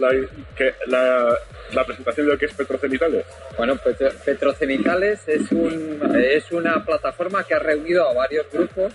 [0.00, 0.10] la,
[0.56, 1.36] que- la-
[1.72, 3.24] la presentación de lo que es petrogenitales?
[3.56, 8.92] Bueno, Petro- Petrocenitales es, un, es una plataforma que ha reunido a varios grupos,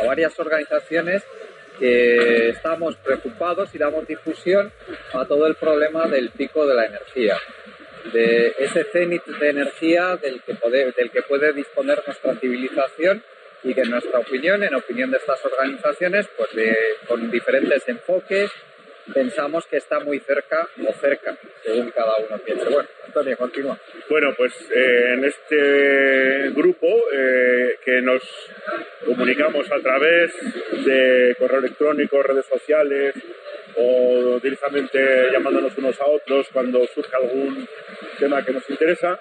[0.00, 1.22] a varias organizaciones
[1.78, 4.72] que estamos preocupados y damos difusión
[5.12, 7.36] a todo el problema del pico de la energía,
[8.12, 13.22] de ese cenit de energía del que, puede, del que puede disponer nuestra civilización
[13.62, 16.76] y que en nuestra opinión, en opinión de estas organizaciones, pues de-
[17.08, 18.50] con diferentes enfoques,
[19.12, 22.68] pensamos que está muy cerca o cerca, según cada uno piense.
[22.68, 23.78] Bueno, Antonio, continúa.
[24.08, 28.22] Bueno, pues eh, en este grupo eh, que nos
[29.04, 30.32] comunicamos a través
[30.84, 33.14] de correo electrónico, redes sociales
[33.76, 37.68] o directamente llamándonos unos a otros cuando surja algún
[38.18, 39.20] tema que nos interesa.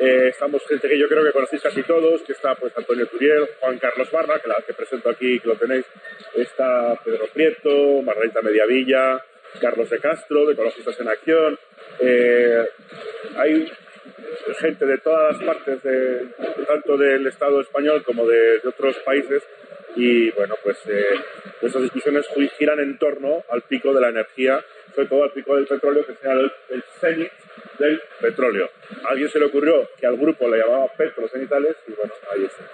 [0.00, 3.48] Eh, estamos gente que yo creo que conocéis casi todos, que está pues Antonio Turiel,
[3.60, 5.86] Juan Carlos Barba, que la que presento aquí, que lo tenéis,
[6.34, 9.22] está Pedro Prieto, Margarita Mediavilla,
[9.60, 11.58] Carlos de Castro, de Ecologistas en Acción.
[12.00, 12.66] Eh,
[13.36, 13.70] hay
[14.58, 16.26] gente de todas las partes, de,
[16.66, 19.42] tanto del Estado español como de, de otros países,
[19.96, 21.04] y bueno, pues eh,
[21.60, 24.62] nuestras discusiones gi- giran en torno al pico de la energía,
[24.94, 26.52] sobre todo al pico del petróleo, que sea el,
[27.00, 27.30] cenit
[27.78, 28.70] del petróleo.
[29.04, 32.64] A alguien se le ocurrió que al grupo le llamaba petrocenitales, y bueno, ahí está.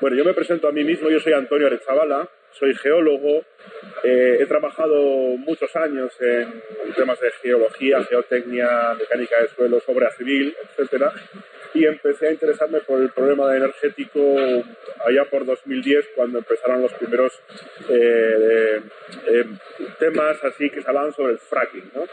[0.00, 3.44] Bueno, yo me presento a mí mismo, yo soy Antonio Arechavala, soy geólogo,
[4.04, 4.96] eh, he trabajado
[5.36, 6.62] muchos años en
[6.96, 11.12] temas de geología, geotecnia, mecánica de suelos, obra civil, etcétera,
[11.78, 14.20] y empecé a interesarme por el problema energético
[15.06, 17.32] allá por 2010 cuando empezaron los primeros
[17.88, 18.80] eh,
[19.28, 19.44] eh,
[19.98, 22.04] temas así que se hablaban sobre el fracking, ¿no?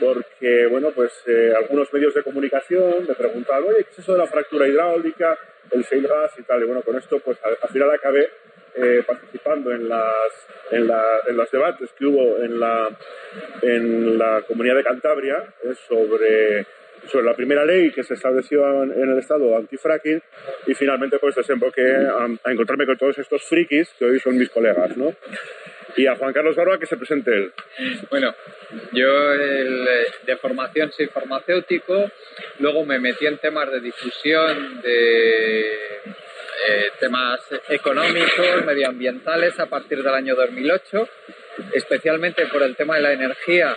[0.00, 4.18] Porque, bueno, pues eh, algunos medios de comunicación me preguntaban, oye, ¿qué es eso de
[4.18, 5.38] la fractura hidráulica,
[5.70, 6.62] el shale gas y tal?
[6.62, 8.28] Y bueno, con esto, pues al, al final acabé
[8.76, 10.32] eh, participando en las
[10.72, 12.88] en, la- en los debates que hubo en la
[13.62, 16.66] en la comunidad de Cantabria eh, sobre
[17.10, 20.22] sobre la primera ley que se estableció en, el estado anti-fracking
[20.66, 24.50] y finalmente pues desemboqué a, a encontrarme con todos estos frikis que hoy son mis
[24.50, 25.14] colegas, ¿no?
[25.96, 27.52] Y a Juan Carlos Barba que se presente él.
[28.10, 28.34] Bueno,
[28.92, 32.10] yo eh, de formación soy farmacéutico,
[32.58, 35.72] luego me metí en temas de difusión de
[36.66, 41.08] eh, temas económicos, medioambientales a partir del año 2008,
[41.74, 43.76] especialmente por el tema de la energía.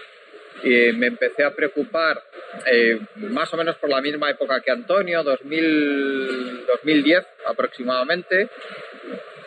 [0.63, 2.21] Y me empecé a preocupar
[2.65, 8.49] eh, más o menos por la misma época que Antonio, 2000, 2010 aproximadamente.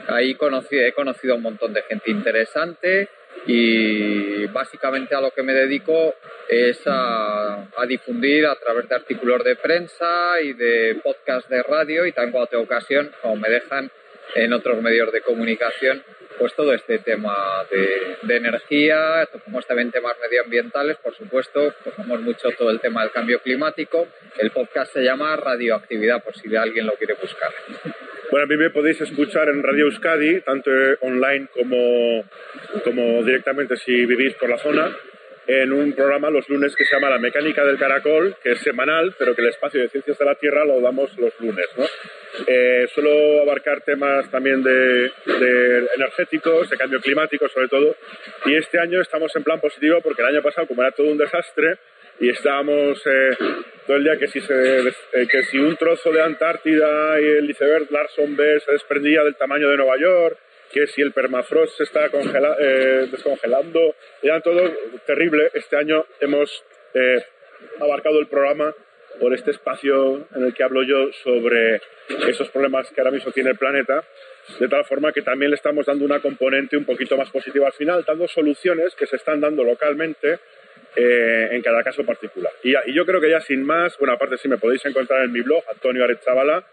[0.08, 3.08] Ahí conocí, he conocido a un montón de gente interesante
[3.46, 6.14] y básicamente a lo que me dedico
[6.48, 12.06] es a, a difundir a través de artículos de prensa y de podcast de radio
[12.06, 13.90] y también cuando tengo ocasión, como me dejan
[14.34, 16.02] en otros medios de comunicación,
[16.40, 22.48] pues todo este tema de, de energía, tocamos también temas medioambientales, por supuesto, tocamos mucho
[22.58, 24.08] todo el tema del cambio climático.
[24.38, 27.50] El podcast se llama Radioactividad, por si alguien lo quiere buscar.
[28.30, 30.70] Bueno, a mí me podéis escuchar en Radio Euskadi, tanto
[31.02, 32.24] online como,
[32.84, 34.96] como directamente si vivís por la zona,
[35.52, 39.16] en un programa los lunes que se llama La Mecánica del Caracol, que es semanal,
[39.18, 41.66] pero que el espacio de Ciencias de la Tierra lo damos los lunes.
[41.76, 41.84] ¿no?
[42.46, 45.10] Eh, suelo abarcar temas también de,
[45.96, 47.96] energéticos, de cambio climático sobre todo,
[48.46, 51.18] y este año estamos en plan positivo porque el año pasado, como era todo un
[51.18, 51.78] desastre,
[52.20, 53.30] y estábamos eh,
[53.86, 57.90] todo el día que si, eh, que si un trozo de Antártida y el iceberg
[57.90, 60.38] Larson B se desprendía del tamaño de Nueva York,
[60.72, 64.72] que si el permafrost se está congela- eh, descongelando, era todo
[65.06, 65.50] terrible.
[65.54, 66.64] Este año hemos
[66.94, 67.24] eh,
[67.80, 68.74] abarcado el programa
[69.18, 71.80] por este espacio en el que hablo yo sobre
[72.28, 74.04] esos problemas que ahora mismo tiene el planeta,
[74.58, 77.72] de tal forma que también le estamos dando una componente un poquito más positiva al
[77.72, 80.38] final, dando soluciones que se están dando localmente
[80.96, 82.52] eh, en cada caso particular.
[82.62, 85.40] Y, yo creo que ya sin más, bueno, aparte sí me podéis encontrar en mi
[85.40, 86.66] blog, Antonio Arechavala,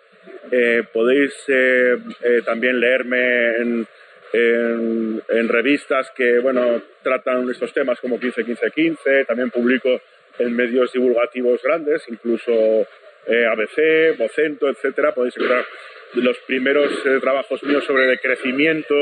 [0.51, 1.97] eh, podéis eh,
[2.45, 3.88] también leerme en,
[4.33, 10.01] en, revistas que, bueno, tratan estos temas como 15-15-15, también publico
[10.39, 12.85] en medios divulgativos grandes, incluso
[13.27, 15.65] ABC, Vocento, etcétera, podéis encontrar
[16.13, 18.95] los primeros trabajos míos sobre crecimiento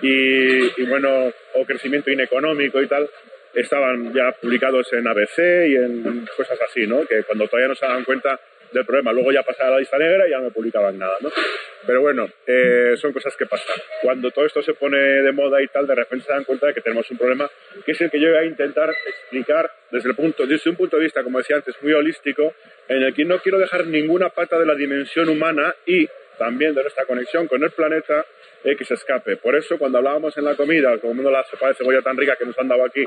[0.00, 3.08] y, y, bueno, o crecimiento ineconómico y tal,
[3.54, 5.38] estaban ya publicados en ABC
[5.68, 7.04] y en cosas así, ¿no?
[7.06, 8.40] Que cuando todavía no se daban cuenta
[8.72, 9.12] del problema.
[9.12, 11.30] Luego ya pasaba la lista negra y ya no me publicaban nada, ¿no?
[11.86, 13.76] Pero bueno, eh, son cosas que pasan.
[14.02, 16.74] Cuando todo esto se pone de moda y tal, de repente se dan cuenta de
[16.74, 17.50] que tenemos un problema,
[17.84, 20.96] que es el que yo voy a intentar explicar desde, el punto, desde un punto
[20.96, 22.54] de vista, como decía antes, muy holístico,
[22.88, 26.82] en el que no quiero dejar ninguna pata de la dimensión humana y también de
[26.82, 28.24] nuestra conexión con el planeta
[28.64, 29.36] eh, que se escape.
[29.36, 32.44] Por eso, cuando hablábamos en la comida, comiendo la sopa de cebolla tan rica que
[32.46, 33.04] nos han dado aquí,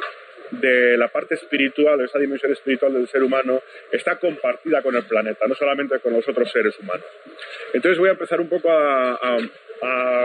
[0.52, 3.62] de la parte espiritual, esa dimensión espiritual del ser humano,
[3.92, 7.06] está compartida con el planeta, no solamente con los otros seres humanos.
[7.74, 9.38] Entonces voy a empezar un poco a,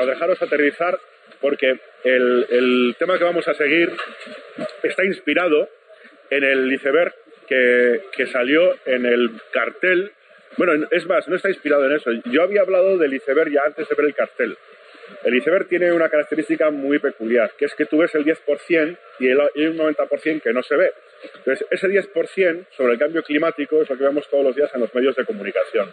[0.07, 0.99] dejaros aterrizar
[1.41, 3.93] porque el, tema que vamos a seguir
[4.83, 5.69] está inspirado
[6.31, 7.15] en el iceberg
[7.47, 10.13] que, que salió en el cartel.
[10.57, 12.11] Bueno, es más, no está inspirado en eso.
[12.27, 14.57] Yo había hablado del iceberg ya antes de ver el cartel.
[15.25, 19.29] El iceberg tiene una característica muy peculiar, que es que tú ves el 10% y
[19.29, 20.93] hay un 90% que no se ve.
[21.39, 24.81] Entonces, ese 10% sobre el cambio climático es lo que vemos todos los días en
[24.81, 25.93] los medios de comunicación.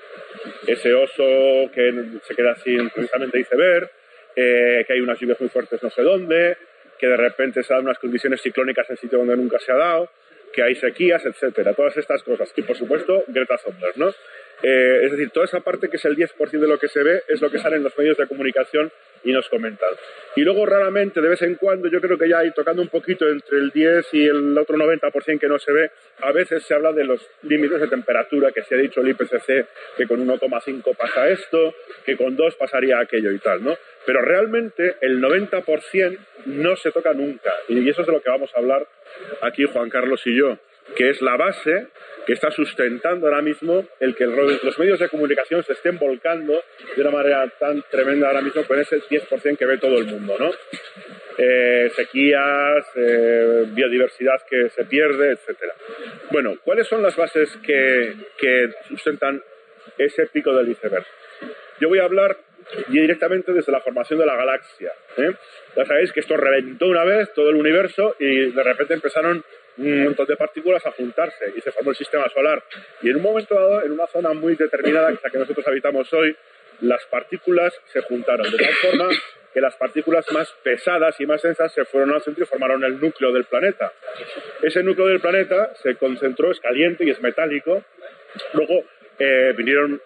[0.67, 1.93] Ese oso que
[2.23, 3.89] se queda sin precisamente iceberg,
[4.35, 6.57] eh, que hay unas lluvias muy fuertes no sé dónde,
[6.97, 10.09] que de repente se dan unas condiciones ciclónicas en sitio donde nunca se ha dado,
[10.53, 12.51] que hay sequías, etcétera, todas estas cosas.
[12.55, 14.13] Y por supuesto, Greta Thunberg, ¿no?
[14.63, 17.23] Eh, es decir, toda esa parte que es el 10% de lo que se ve
[17.27, 18.89] es lo que sale en los medios de comunicación
[19.25, 19.89] y nos comentan.
[20.37, 23.27] Y luego raramente, de vez en cuando, yo creo que ya hay tocando un poquito
[23.27, 26.93] entre el 10 y el otro 90% que no se ve, a veces se habla
[26.93, 29.67] de los límites de temperatura, que se ha dicho el IPCC
[29.97, 31.75] que con 1,5 pasa esto,
[32.05, 33.77] que con 2 pasaría aquello y tal, ¿no?
[34.05, 37.53] Pero realmente el 90% no se toca nunca.
[37.67, 38.87] Y eso es de lo que vamos a hablar
[39.41, 40.57] aquí Juan Carlos y yo
[40.95, 41.87] que es la base
[42.25, 46.53] que está sustentando ahora mismo el que los medios de comunicación se estén volcando
[46.95, 50.35] de una manera tan tremenda ahora mismo con ese 10% que ve todo el mundo,
[50.39, 50.51] ¿no?
[51.37, 55.73] Eh, sequías, eh, biodiversidad que se pierde, etcétera.
[56.31, 58.13] Bueno, ¿cuáles son las bases que,
[58.87, 59.41] sustentan
[59.97, 61.05] ese pico del iceberg?
[61.79, 62.37] Yo voy a hablar
[62.87, 64.91] directamente desde la formación de la galaxia.
[65.17, 65.31] ¿eh?
[65.75, 69.43] Ya sabéis que esto reventó una vez todo el universo y de repente empezaron
[69.77, 72.63] un montón de partículas a juntarse y se formó el sistema solar.
[73.01, 75.67] Y en un momento dado, en una zona muy determinada, que es la que nosotros
[75.67, 76.35] habitamos hoy,
[76.81, 79.09] las partículas se juntaron de tal forma
[79.53, 82.99] que las partículas más pesadas y más densas se fueron al centro y formaron el
[82.99, 83.93] núcleo del planeta.
[84.61, 87.83] Ese núcleo del planeta se concentró, es caliente y es metálico.
[88.53, 88.83] Luego
[89.19, 90.01] eh, vinieron,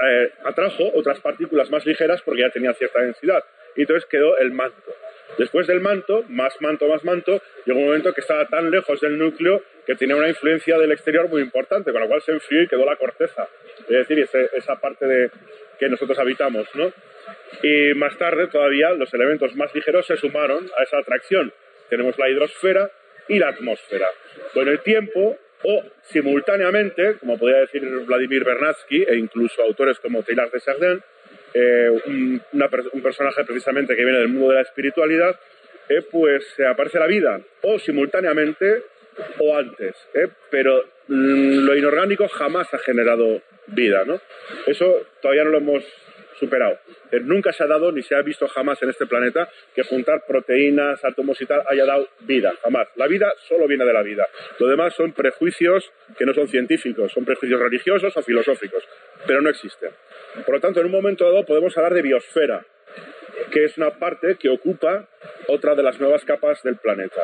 [0.00, 3.44] eh, atrajo otras partículas más ligeras porque ya tenía cierta densidad.
[3.78, 4.92] Y entonces quedó el manto.
[5.38, 9.16] Después del manto, más manto, más manto, llegó un momento que estaba tan lejos del
[9.16, 12.66] núcleo que tenía una influencia del exterior muy importante, con lo cual se enfrió y
[12.66, 13.48] quedó la corteza,
[13.88, 15.30] es decir, esa parte de
[15.78, 16.92] que nosotros habitamos, ¿no?
[17.62, 21.52] Y más tarde todavía los elementos más ligeros se sumaron a esa atracción.
[21.88, 22.90] Tenemos la hidrosfera
[23.28, 24.08] y la atmósfera.
[24.54, 30.50] Con el tiempo, o simultáneamente, como podría decir Vladimir Bernatsky e incluso autores como Taylor
[30.50, 31.02] de Chardin,
[31.54, 32.42] eh, un,
[33.02, 35.38] personaje precisamente que viene del mundo de la espiritualidad,
[35.88, 38.82] eh, pues aparece la vida, o simultáneamente
[39.38, 44.20] o antes, eh, pero mm, lo inorgánico jamás ha generado vida, ¿no?
[44.66, 45.84] Eso todavía no lo hemos
[46.38, 46.78] superado.
[47.22, 51.04] nunca se ha dado ni se ha visto jamás en este planeta que juntar proteínas,
[51.04, 52.88] átomos y tal haya dado vida, jamás.
[52.96, 54.26] La vida solo viene de la vida.
[54.58, 58.82] Lo demás son prejuicios que no son científicos, son prejuicios religiosos o filosóficos,
[59.26, 59.90] pero no existen.
[60.44, 62.64] Por lo tanto, en un momento dado podemos hablar de biosfera,
[63.50, 65.08] que es una parte que ocupa
[65.48, 67.22] otra de las nuevas capas del planeta.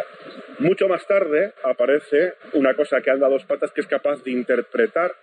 [0.59, 4.30] Mucho más tarde aparece una cosa que anda a dos patas que es capaz de
[4.30, 5.14] interpretar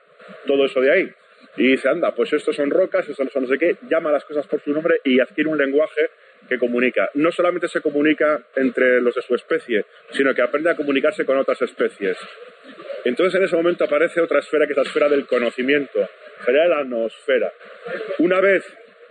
[0.45, 1.13] todo eso de ahí.
[1.57, 4.47] Y dice, anda, pues estos son rocas, estos son no sé qué, llama las cosas
[4.47, 6.09] por su nombre y adquiere un lenguaje
[6.47, 7.09] que comunica.
[7.13, 11.37] No solamente se comunica entre los de su especie, sino que aprende a comunicarse con
[11.37, 12.17] otras especies.
[13.03, 16.07] Entonces en ese momento aparece otra esfera que es la esfera del conocimiento,
[16.45, 17.51] sería la noosfera.
[18.19, 18.65] Una vez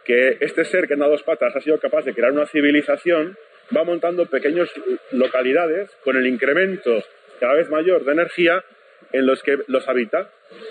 [0.05, 3.37] que este ser que anda a dos patas ha sido capaz de crear una civilización,
[3.77, 4.69] va montando pequeñas
[5.13, 7.03] localidades con el incremento
[7.39, 8.65] cada vez mayor de energía
[9.13, 10.31] en los que los habita.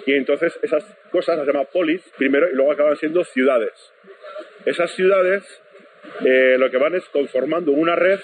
[0.09, 3.73] Y entonces esas cosas las llama polis primero y luego acaban siendo ciudades.
[4.65, 5.43] Esas ciudades
[6.25, 8.19] eh, lo que van es conformando una red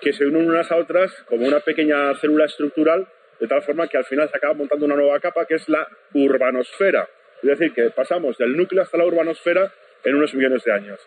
[0.00, 3.06] que se unen unas a otras como una pequeña célula estructural,
[3.38, 5.86] de tal forma que al final se acaba montando una nueva capa que es la
[6.14, 7.06] urbanosfera.
[7.42, 9.70] Es decir, que pasamos del núcleo hasta la urbanosfera
[10.06, 11.00] en unos millones de años.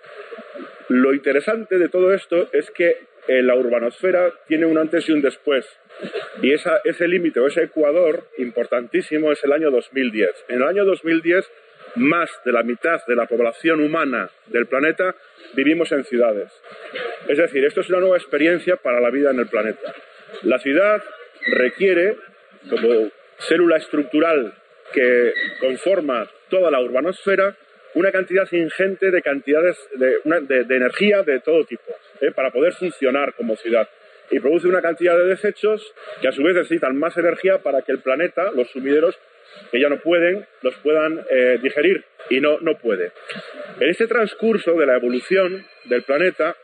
[0.89, 5.21] Lo interesante de todo esto es que eh, la urbanosfera tiene un antes y un
[5.21, 5.65] después.
[6.41, 10.29] Y esa, ese límite o ese ecuador importantísimo es el año 2010.
[10.49, 11.49] En el año 2010,
[11.95, 15.15] más de la mitad de la población humana del planeta
[15.53, 16.51] vivimos en ciudades.
[17.27, 19.93] Es decir, esto es una nueva experiencia para la vida en el planeta.
[20.43, 21.03] La ciudad
[21.47, 22.17] requiere,
[22.69, 24.53] como célula estructural
[24.93, 27.55] que conforma toda la urbanosfera,
[27.99, 31.91] una cantidad ingente de cantidades de, energía de todo tipo
[32.21, 32.31] ¿eh?
[32.31, 33.89] para poder funcionar como ciudad.
[34.31, 37.91] Y produce una cantidad de desechos que a su vez necesitan más energía para que
[37.91, 39.19] el planeta, los sumideros,
[39.69, 43.11] que ya no pueden, los puedan eh, digerir y no, no puede.
[43.81, 46.55] En este transcurso de la evolución del planeta,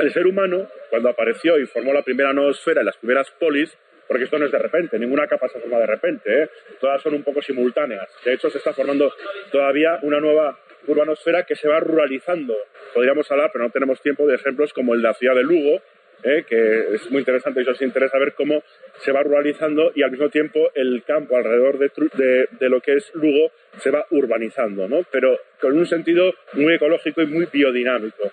[0.00, 3.74] el ser humano, cuando apareció y formó la primera noosfera y las primeras polis,
[4.08, 6.48] porque esto no es de repente, ninguna capa se forma de repente, ¿eh?
[6.80, 8.08] todas son un poco simultáneas.
[8.24, 9.12] De hecho, se está formando
[9.52, 12.56] todavía una nueva urbanosfera que se va ruralizando.
[12.94, 15.82] Podríamos hablar, pero no tenemos tiempo, de ejemplos como el de la ciudad de Lugo,
[16.22, 16.44] ¿eh?
[16.48, 18.62] que es muy interesante y os interesa ver cómo
[18.98, 23.52] se va ruralizando y al mismo tiempo el campo alrededor de, lo que es Lugo
[23.78, 25.04] se va urbanizando, ¿no?
[25.10, 28.32] pero con un sentido muy ecológico y muy biodinámico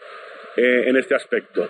[0.56, 1.70] eh, en este aspecto.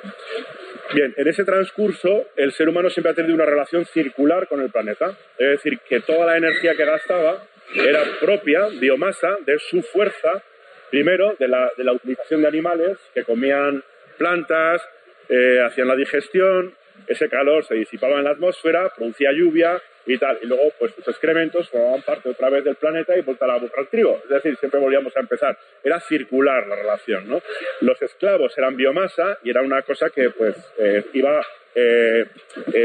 [0.94, 4.70] Bien, en ese transcurso el ser humano siempre ha tenido una relación circular con el
[4.70, 10.44] planeta, es decir, que toda la energía que gastaba era propia, biomasa, de su fuerza,
[10.92, 13.84] primero de la, de la utilización de animales que comían
[14.18, 14.82] plantas,
[15.28, 16.74] eh, hacían la digestión,
[17.08, 20.40] ese calor se disipaba en la atmósfera, producía lluvia y tal.
[20.42, 23.58] Y luego, pues sus excrementos formaban parte otra vez del planeta y vuelta a la
[23.58, 24.22] boca al trigo.
[24.24, 25.58] Es decir, siempre volvíamos a empezar.
[25.84, 27.42] Era circular la relación, ¿no?
[27.82, 31.42] Los esclavos eran biomasa y era una cosa que, pues, eh, iba,
[31.76, 32.26] eh,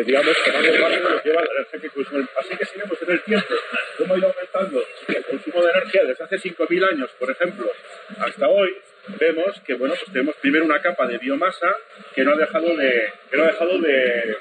[0.04, 2.28] digamos, tomando parte de lo que iba la energía que consumía.
[2.38, 3.54] Así que si vemos en el tiempo
[3.98, 7.70] cómo ha ido aumentando el consumo de energía desde hace 5.000 años, por ejemplo,
[8.18, 8.76] hasta hoy,
[9.19, 11.75] vemos que bueno, pues tenemos primero una capa de biomasa
[12.14, 14.37] que no ha dejado de, que no ha dejado de,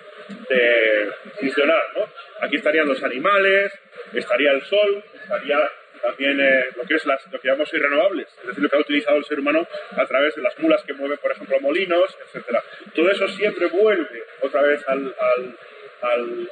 [1.39, 1.81] funcionar.
[1.95, 2.07] ¿no?
[2.41, 3.71] Aquí estarían los animales,
[4.13, 5.57] estaría el sol, estaría
[6.01, 8.79] también eh, lo que es las, lo que llamamos irrenovables, es decir, lo que ha
[8.79, 12.63] utilizado el ser humano a través de las mulas que mueven, por ejemplo, molinos, etcétera.
[12.95, 15.57] Todo eso siempre vuelve otra vez al, al,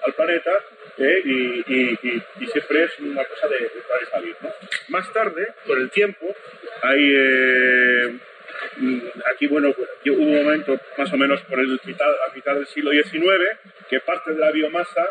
[0.06, 0.52] al, planeta
[0.98, 1.22] ¿eh?
[1.24, 4.36] y, y, y, siempre es una cosa de, de salir.
[4.42, 4.50] ¿no?
[4.90, 6.36] Más tarde, con el tiempo,
[6.82, 8.18] hay eh,
[9.32, 12.92] aquí, bueno, hubo un momento más o menos por el mitad, a mitad del siglo
[12.92, 13.14] XIX
[13.90, 15.08] que parte de la biomasa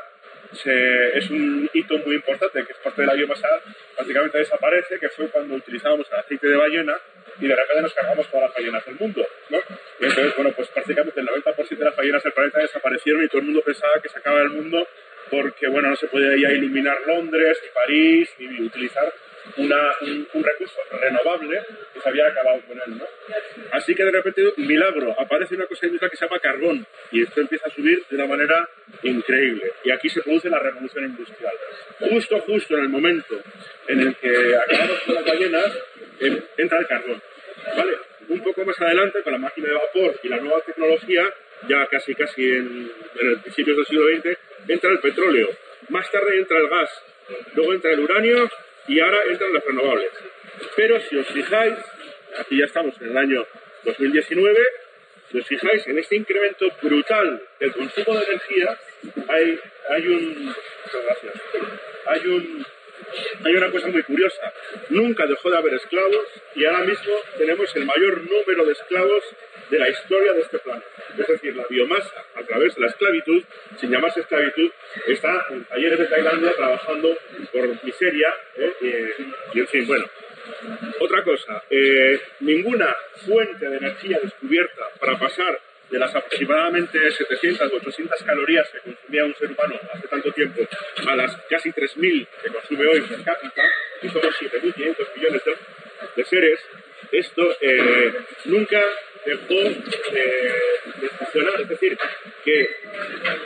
[0.52, 3.48] es un hito muy importante, que es parte de la biomasa
[3.94, 6.96] prácticamente desaparece, que fue cuando utilizábamos el aceite de ballena
[7.40, 9.58] y de repente nos cargamos todas las ballenas del mundo, ¿no?
[10.00, 13.40] Y entonces, bueno, pues prácticamente el 90% de las ballenas del planeta desaparecieron y todo
[13.40, 14.86] el mundo pensaba que se acaba el mundo
[15.30, 19.12] porque, bueno, no se podía iluminar Londres, ni París, ni utilizar
[19.56, 21.60] una, un, recurso renovable
[21.94, 22.98] que se había acabado con él.
[22.98, 23.04] ¿no?
[23.72, 27.40] Así que de repente, milagro, aparece una cosa industrial que se llama carbón y esto
[27.40, 28.68] empieza a subir de una manera
[29.02, 29.72] increíble.
[29.84, 31.54] Y aquí se produce la revolución industrial.
[32.00, 33.40] Justo, justo en el momento
[33.88, 35.72] en el que acabamos con las ballenas,
[36.20, 37.22] em, entra el carbón.
[37.76, 37.92] ¿Vale?
[38.28, 41.32] Un poco más adelante, con la máquina de vapor y la nueva tecnología,
[41.68, 42.90] ya casi casi en,
[43.20, 45.48] en principios del siglo XX, entra el petróleo.
[45.88, 46.90] Más tarde entra el gas.
[47.54, 48.48] Luego entra el uranio
[48.88, 50.10] y ahora entran las renovables.
[50.76, 51.74] Pero si os fijáis,
[52.38, 53.46] aquí ya estamos en el año
[53.84, 54.58] 2019,
[55.30, 58.78] si os fijáis en este incremento brutal del consumo de energía,
[59.28, 60.54] hay, hay un...
[62.08, 62.64] Hay un
[63.44, 64.52] hay una cosa muy curiosa.
[64.90, 69.24] Nunca dejó de haber esclavos y ahora mismo tenemos el mayor número de esclavos
[69.70, 70.86] de la historia de este planeta.
[71.18, 73.42] Es decir, la biomasa, a través de la esclavitud,
[73.78, 74.70] sin llamarse esclavitud,
[75.06, 77.16] está en talleres de Tailandia trabajando
[77.52, 79.14] por miseria ¿eh?
[79.54, 80.08] y, en fin, bueno.
[81.00, 82.94] Otra cosa, eh, ninguna
[83.24, 85.60] fuente de energía descubierta para pasar
[85.90, 90.62] de las aproximadamente 700 o 800 calorías que consumía un ser humano hace tanto tiempo
[91.06, 93.62] a las casi 3.000 que consume hoy per cápita,
[94.02, 95.42] y somos 7.500 millones
[96.16, 96.60] de, seres,
[97.12, 98.12] esto eh,
[98.46, 98.82] nunca
[99.26, 101.60] dejó de, funcionar.
[101.60, 101.98] Es decir,
[102.44, 102.68] que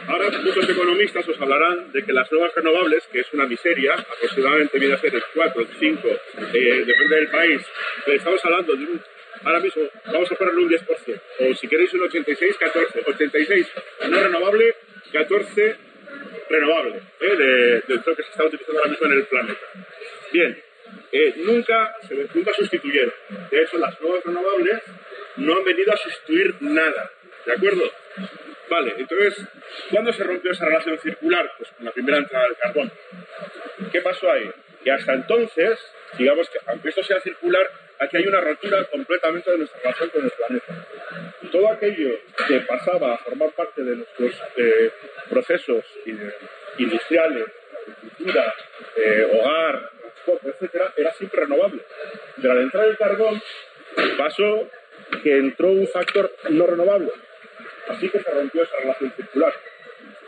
[0.07, 4.79] ahora muchos economistas os hablarán de que las nuevas renovables, que es una miseria, aproximadamente
[4.79, 6.09] viene a ser el 4, el 5,
[6.55, 7.63] eh, depende del país,
[8.05, 9.03] pero estamos hablando de un
[9.45, 13.67] ahora mismo vamos a ponerle un 10%, o si queréis un 86, 14, 86
[14.09, 14.75] no renovable,
[15.13, 15.77] 14
[16.49, 17.37] renovable ¿eh?
[17.37, 17.47] de,
[17.81, 19.67] de todo lo que se está utilizando ahora mismo en el planeta.
[20.33, 20.63] Bien,
[21.13, 23.13] eh, nunca, se, nunca sustituyeron.
[23.51, 24.83] De hecho, las nuevas renovables
[25.37, 27.11] no han venido a sustituir nada.
[27.47, 27.83] ¿De acuerdo?
[28.69, 29.45] Vale, entonces,
[29.91, 31.51] ¿cuándo se rompió esa relación circular?
[31.59, 32.93] Pues con la primera entrada del carbón.
[33.91, 34.51] ¿Qué pasó ahí?
[34.85, 35.79] Y hasta entonces,
[36.17, 37.69] digamos que aunque esto sea circular,
[38.01, 40.87] aquí hay una rotura completamente de nuestra relación con el planeta.
[41.53, 44.91] Todo aquello que pasaba a formar parte de nuestros eh,
[45.29, 45.85] procesos
[46.79, 47.47] industriales,
[47.87, 48.55] agricultura,
[48.97, 51.83] eh, hogar, transporte, etcétera, era siempre renovable.
[52.41, 53.43] Pero al entrar el carbón,
[54.17, 54.69] pasó
[55.23, 57.11] que entró un factor no renovable.
[57.89, 59.53] Así que se rompió esa relación circular.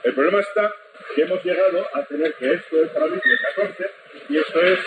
[0.02, 0.74] El problema está
[1.14, 3.90] que hemos llegado a tener que esto es ahora mismo el 14
[4.28, 4.78] y esto es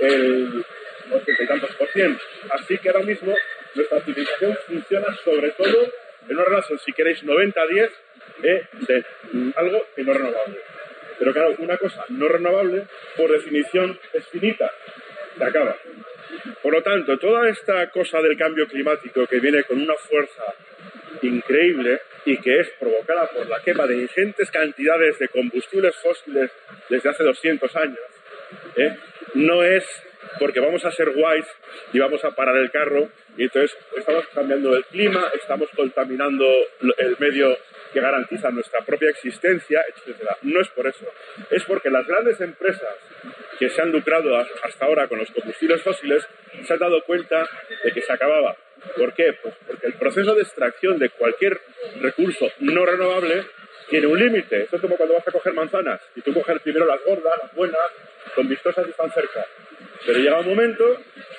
[0.00, 0.64] el
[1.12, 2.22] 80 y tantos por ciento.
[2.50, 3.34] Así que ahora mismo
[3.74, 5.92] nuestra civilización funciona sobre todo
[6.28, 7.90] en una relación, si queréis, 90-10
[8.42, 9.04] eh, de
[9.56, 10.58] algo que no es renovable.
[11.18, 12.86] Pero claro, una cosa no renovable,
[13.16, 14.70] por definición, es finita,
[15.36, 15.76] se acaba.
[16.62, 20.44] Por lo tanto, toda esta cosa del cambio climático que viene con una fuerza
[21.22, 26.50] increíble y que es provocada por la quema de ingentes cantidades de combustibles fósiles
[26.88, 27.98] desde hace 200 años,
[28.76, 28.96] ¿eh?
[29.34, 29.84] no es
[30.38, 31.46] porque vamos a ser guays
[31.92, 36.46] y vamos a parar el carro y entonces estamos cambiando el clima, estamos contaminando
[36.98, 37.56] el medio
[37.92, 40.16] que garantiza nuestra propia existencia, etc.
[40.42, 41.06] No es por eso,
[41.50, 42.94] es porque las grandes empresas
[43.58, 46.26] que se han lucrado hasta ahora con los combustibles fósiles
[46.64, 47.48] se han dado cuenta
[47.84, 48.56] de que se acababa.
[48.96, 49.34] ¿Por qué?
[49.42, 51.60] Pues porque el proceso de extracción de cualquier
[52.00, 53.44] recurso no renovable
[53.90, 54.62] tiene un límite.
[54.62, 57.54] Esto es como cuando vas a coger manzanas y tú coges primero las gordas, las
[57.54, 57.80] buenas,
[58.34, 59.44] con vistosas y están cerca.
[60.06, 60.96] Pero llega un momento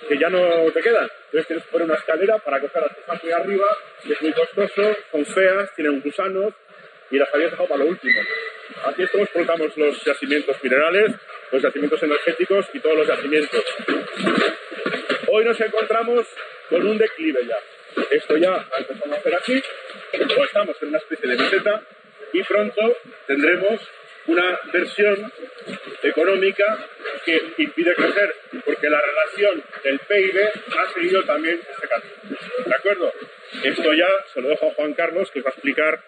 [0.07, 1.09] que ya no te quedan.
[1.25, 4.21] Entonces tienes que poner una escalera para coger las que están muy arriba, y es
[4.21, 6.53] muy costoso, son feas, tienen gusanos
[7.09, 8.21] y las habías dejado para lo último.
[8.85, 11.11] Aquí es como explotamos los yacimientos minerales,
[11.51, 13.63] los yacimientos energéticos y todos los yacimientos.
[15.27, 16.27] Hoy nos encontramos
[16.69, 17.57] con un declive ya.
[18.11, 19.63] Esto ya empezamos a hacer aquí,
[20.37, 21.81] o estamos en una especie de meseta
[22.33, 23.81] y pronto tendremos
[24.27, 25.31] una versión
[26.03, 26.87] económica
[27.25, 28.33] que impide crecer,
[28.65, 30.39] porque la relación del PIB
[30.79, 32.37] ha seguido también este camino.
[32.65, 33.11] ¿De acuerdo?
[33.63, 35.99] Esto ya se lo dejo a Juan Carlos, que va a explicar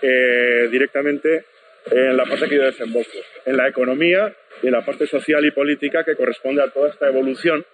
[0.00, 1.44] eh, directamente
[1.90, 3.10] en la parte que yo desemboco,
[3.44, 4.32] en la economía
[4.62, 7.64] y en la parte social y política que corresponde a toda esta evolución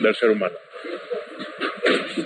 [0.00, 0.56] del ser humano.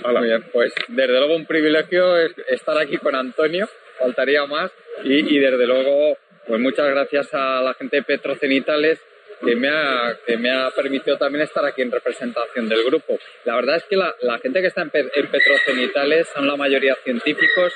[0.03, 4.71] Muy bien, pues desde luego un privilegio estar aquí con Antonio, faltaría más,
[5.03, 8.99] y, y desde luego pues muchas gracias a la gente de Petrocenitales
[9.43, 13.17] que me, ha, que me ha permitido también estar aquí en representación del grupo.
[13.43, 16.95] La verdad es que la, la gente que está en, en, Petrocenitales son la mayoría
[17.03, 17.73] científicos,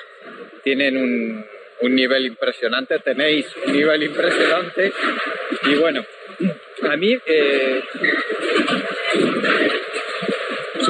[0.63, 1.45] tienen un,
[1.81, 4.91] un nivel impresionante, tenéis un nivel impresionante
[5.63, 6.05] y bueno,
[6.89, 7.17] a mí...
[7.25, 7.83] Eh...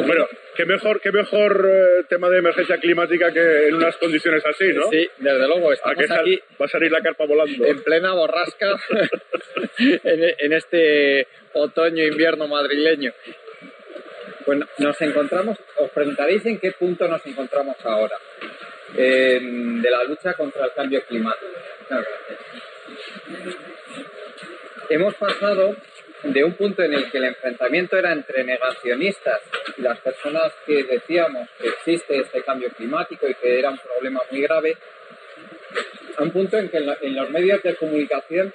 [0.05, 0.27] Bueno,
[0.59, 4.89] qué mejor, qué mejor eh, tema de emergencia climática que en unas condiciones así, ¿no?
[4.89, 5.71] Sí, desde luego.
[5.71, 7.65] Estamos aquí va a salir la carpa volando.
[7.65, 8.77] En plena borrasca
[9.77, 13.13] en, en, este otoño-invierno madrileño.
[14.45, 18.17] Bueno, nos encontramos, os preguntaréis en qué punto nos encontramos ahora
[18.97, 21.53] eh, de la lucha contra el cambio climático.
[24.89, 25.77] Hemos pasado
[26.23, 29.39] de un punto en el que el enfrentamiento era entre negacionistas
[29.77, 34.21] y las personas que decíamos que existe este cambio climático y que era un problema
[34.29, 34.77] muy grave,
[36.17, 38.53] a un punto en que en, los medios de comunicación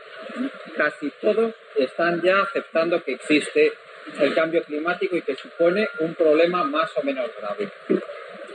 [0.77, 3.72] casi todos están ya aceptando que existe
[4.20, 7.70] el cambio climático y que supone un problema más o menos grave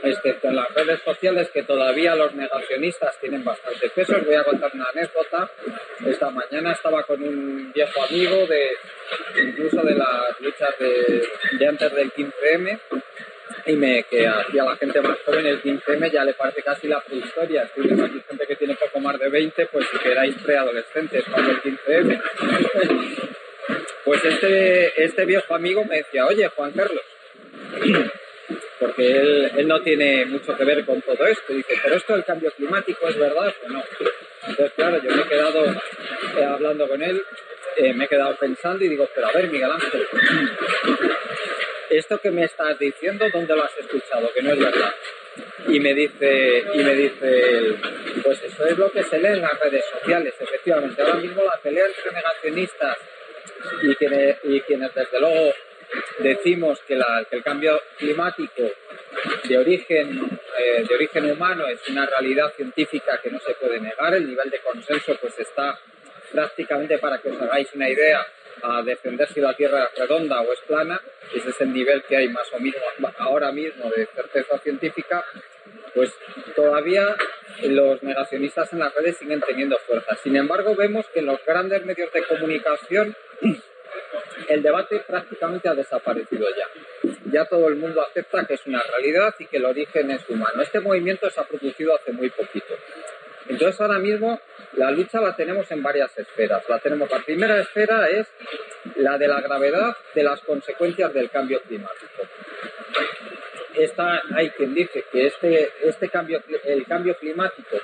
[0.02, 4.16] excepto en las redes sociales que todavía los negacionistas tienen bastante peso.
[4.16, 5.50] Os voy a contar una anécdota.
[6.06, 8.70] Esta mañana estaba con un viejo amigo de
[9.42, 12.80] incluso de las luchas de, antes del 15M
[13.66, 16.88] y me que aquí a la gente más joven el 15M ya le parece casi
[16.88, 17.64] la prehistoria.
[17.64, 21.50] Estoy viendo aquí gente que tiene poco más de 20, pues si erais preadolescentes cuando
[21.50, 22.22] el 15M.
[24.04, 27.04] Pues este, este viejo amigo me decía, oye Juan Carlos,
[28.78, 31.52] porque él, él, no tiene mucho que ver con todo esto.
[31.52, 33.84] Dice, pero esto del cambio climático es verdad o no.
[34.46, 37.22] Entonces, claro, yo me he quedado eh, hablando con él,
[37.76, 40.06] eh, me he quedado pensando y digo, pero a ver, Miguel Ángel,
[41.90, 44.30] esto que me estás diciendo, ¿dónde lo has escuchado?
[44.32, 44.94] Que no es verdad.
[45.68, 47.76] Y me dice, y me dice,
[48.22, 51.00] pues eso es lo que se lee en las redes sociales, efectivamente.
[51.02, 52.96] Ahora mismo la pelea entre negacionistas
[53.82, 55.52] y quienes, y quienes desde luego
[56.18, 58.62] decimos que, el cambio climático
[59.44, 64.14] de origen, eh, de origen humano es una realidad científica que no se puede negar,
[64.14, 65.78] el nivel de consenso pues está
[66.32, 68.24] prácticamente para que os hagáis una idea,
[68.62, 71.00] a defender si la Tierra es redonda o es plana,
[71.34, 72.80] ese es el nivel que hay más o menos
[73.18, 75.24] ahora mismo de certeza científica,
[75.94, 76.12] pues
[76.54, 77.16] todavía
[77.62, 80.16] los negacionistas en las redes siguen teniendo fuerza.
[80.22, 83.16] Sin embargo, vemos que en los grandes medios de comunicación
[84.48, 87.12] el debate prácticamente ha desaparecido ya.
[87.32, 90.62] Ya todo el mundo acepta que es una realidad y que el origen es humano.
[90.62, 92.74] Este movimiento se ha producido hace muy poquito.
[93.48, 94.40] Entonces ahora mismo
[94.74, 96.62] la lucha la tenemos en varias esferas.
[96.68, 98.26] La tenemos la primera esfera es
[98.96, 102.22] la de la gravedad de las consecuencias del cambio climático.
[104.34, 107.78] Hay quien dice que este, este cambio, el cambio climático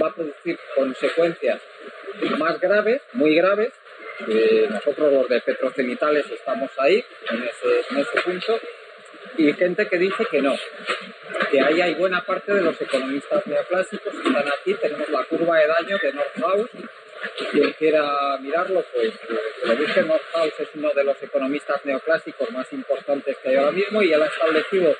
[0.00, 1.60] va a producir consecuencias
[2.38, 3.72] más graves, muy graves,
[4.70, 8.60] nosotros los de petrocenitales estamos ahí, en ese, en ese punto,
[9.36, 10.54] y gente que dice que no,
[11.50, 15.58] que ahí hay buena parte de los economistas neoclásicos que están aquí, tenemos la curva
[15.58, 16.70] de daño de Northhaus,
[17.50, 19.12] quien quiera mirarlo, pues
[19.64, 20.02] lo busque.
[20.02, 24.22] Northhaus es uno de los economistas neoclásicos más importantes que hay ahora mismo y él
[24.22, 24.96] ha establecido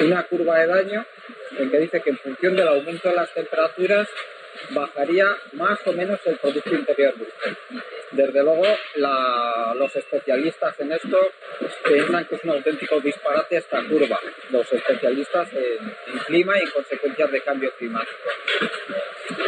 [0.00, 1.06] una curva de daño
[1.58, 4.08] en que dice que en función del aumento de las temperaturas
[4.70, 7.32] bajaría más o menos el Producto Interior Bruto.
[8.12, 8.66] Desde luego,
[9.76, 11.18] los especialistas en esto
[11.84, 17.30] piensan que es un auténtico disparate esta curva, los especialistas en, clima y en consecuencias
[17.30, 18.28] de cambio climático.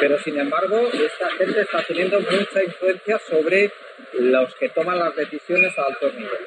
[0.01, 3.71] Pero, sin embargo, esta gente está teniendo mucha influencia sobre
[4.15, 6.47] los que toman las decisiones a alto nivel.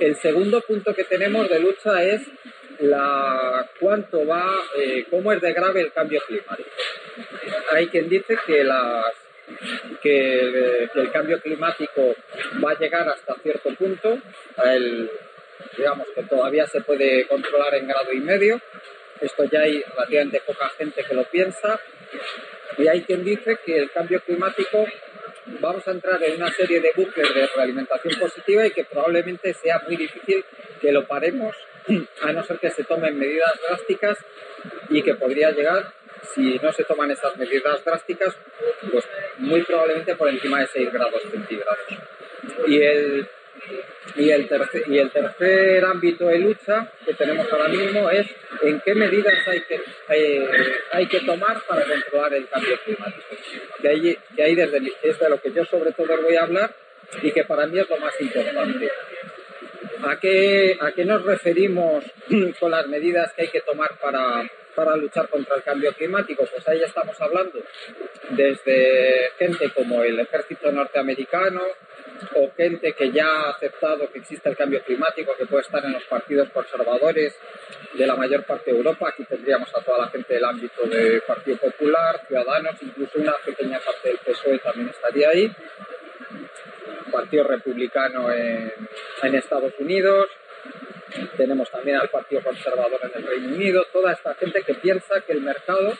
[0.00, 2.22] El segundo punto que tenemos de lucha es
[2.80, 6.70] la, cuánto va, eh, cómo es de grave el cambio climático.
[7.72, 9.04] Hay quien dice que, las,
[10.02, 12.14] que, el cambio climático
[12.64, 14.18] va a llegar hasta cierto punto,
[14.64, 15.10] el,
[15.76, 18.60] digamos que todavía se puede controlar en grado y medio.
[19.20, 21.80] Esto ya hay relativamente poca gente que lo piensa.
[22.76, 24.86] Y hay quien dice que el cambio climático
[25.60, 29.82] vamos a entrar en una serie de bucles de realimentación positiva y que probablemente sea
[29.86, 30.44] muy difícil
[30.80, 31.56] que lo paremos
[32.22, 34.18] a no ser que se tomen medidas drásticas
[34.90, 35.92] y que podría llegar,
[36.34, 38.36] si no se toman esas medidas drásticas,
[38.90, 39.04] pues
[39.38, 41.78] muy probablemente por encima de 6 grados centígrados.
[42.66, 43.28] Y el,
[44.16, 48.26] y el, tercer, y el tercer ámbito de lucha que tenemos ahora mismo es
[48.62, 50.48] en qué medidas hay que, eh,
[50.92, 53.36] hay que tomar para controlar el cambio climático.
[53.80, 56.74] Que ahí, que ahí desde, es de lo que yo sobre todo voy a hablar
[57.22, 58.90] y que para mí es lo más importante.
[60.04, 62.04] ¿A qué, ¿A qué nos referimos
[62.60, 66.44] con las medidas que hay que tomar para, para luchar contra el cambio climático?
[66.50, 67.60] Pues ahí estamos hablando
[68.30, 71.62] desde gente como el ejército norteamericano
[72.34, 75.92] o gente que ya ha aceptado que existe el cambio climático, que puede estar en
[75.92, 77.36] los partidos conservadores
[77.94, 79.08] de la mayor parte de Europa.
[79.08, 83.80] Aquí tendríamos a toda la gente del ámbito del Partido Popular, Ciudadanos, incluso una pequeña
[83.80, 85.52] parte del PSOE también estaría ahí.
[87.10, 88.72] Partido Republicano en,
[89.22, 90.28] en Estados Unidos,
[91.36, 95.32] tenemos también al Partido Conservador en el Reino Unido, toda esta gente que piensa que
[95.32, 95.96] el mercado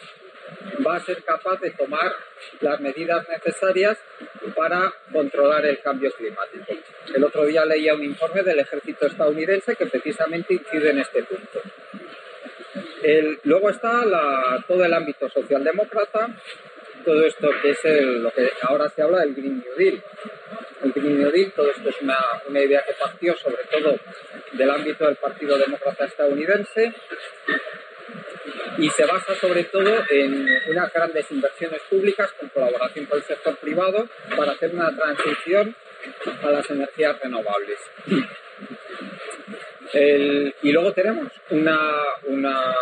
[0.87, 2.13] va a ser capaz de tomar
[2.61, 3.99] las medidas necesarias
[4.55, 6.75] para controlar el cambio climático.
[7.15, 11.61] El otro día leía un informe del ejército estadounidense que precisamente incide en este punto.
[13.45, 14.05] luego está
[14.67, 16.29] todo el ámbito socialdemócrata,
[17.05, 20.03] todo esto que es lo que ahora se habla del Green New Deal.
[20.83, 23.99] Deal, todo esto es una, una idea que partió sobre todo
[24.53, 26.93] del ámbito del Partido Demócrata estadounidense
[28.79, 33.57] y se basa sobre todo en unas grandes inversiones públicas con colaboración con el sector
[33.57, 35.75] privado para hacer una transición
[36.43, 37.79] a las energías renovables.
[40.63, 42.75] Y luego tenemos una, una,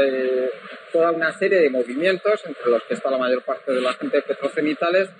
[0.00, 0.50] eh,
[0.96, 4.16] toda una serie de movimientos, entre los que está la mayor parte de la gente
[4.16, 5.10] de petrocenitales,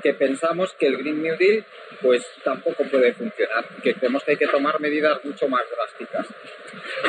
[0.00, 1.64] que pensamos que el Green New Deal
[2.00, 6.28] pues tampoco puede funcionar, que creemos que hay que tomar medidas mucho más drásticas.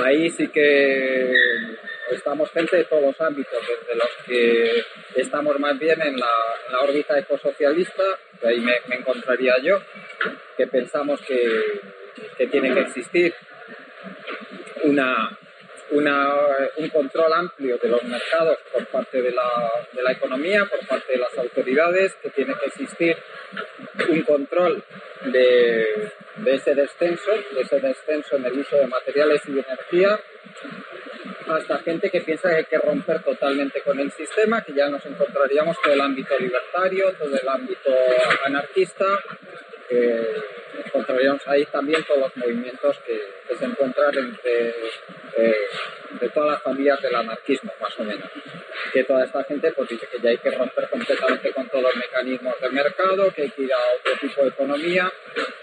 [0.04, 1.32] Ahí sí que
[2.10, 7.20] estamos gente de todos los ámbitos, desde los que estamos más bien en la, órbita
[7.20, 8.04] ecosocialista,
[8.42, 9.80] que ahí me encontraría yo,
[10.58, 11.38] que pensamos que
[12.38, 13.34] que tiene que existir
[14.84, 15.38] una,
[15.92, 21.14] un control amplio de los mercados por parte de la, de la, economía, por parte
[21.14, 23.18] de las autoridades, que tiene que existir
[24.10, 24.84] un control
[25.26, 30.20] de, de, ese descenso, de ese descenso en el uso de materiales y de energía,
[31.48, 35.06] hasta gente que piensa que hay que romper totalmente con el sistema, que ya nos
[35.06, 37.92] encontraríamos todo el ámbito libertario, todo el ámbito
[38.46, 39.20] anarquista,
[40.86, 44.70] encontraríamos ahí también todos los movimientos que, se encuentran entre
[45.38, 45.56] eh,
[46.20, 48.30] de todas las familias del anarquismo, más o menos.
[48.94, 51.96] Que toda esta gente pues dice que ya hay que romper completamente con todos los
[51.96, 55.12] mecanismos del mercado, que hay que ir a otro tipo de economía,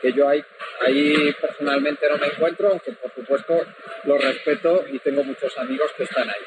[0.00, 0.44] que yo ahí,
[0.80, 3.60] ahí personalmente no me encuentro, aunque por supuesto
[4.04, 6.44] lo respeto y tengo muchos amigos que están ahí.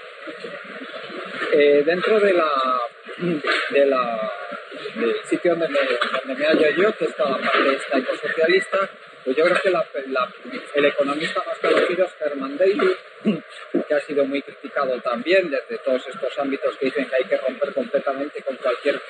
[1.54, 2.52] Eh, dentro de la,
[3.70, 4.32] de la,
[4.96, 8.90] del sitio donde me, donde me hallo yo, que es la parte esta ecosocialista,
[9.24, 9.70] pues yo creo que
[10.76, 12.96] el economista más conocido es Herman Daly,
[13.88, 17.38] que ha sido muy criticado también desde todos estos ámbitos que dicen que hay que
[17.38, 19.02] romper completamente con cualquier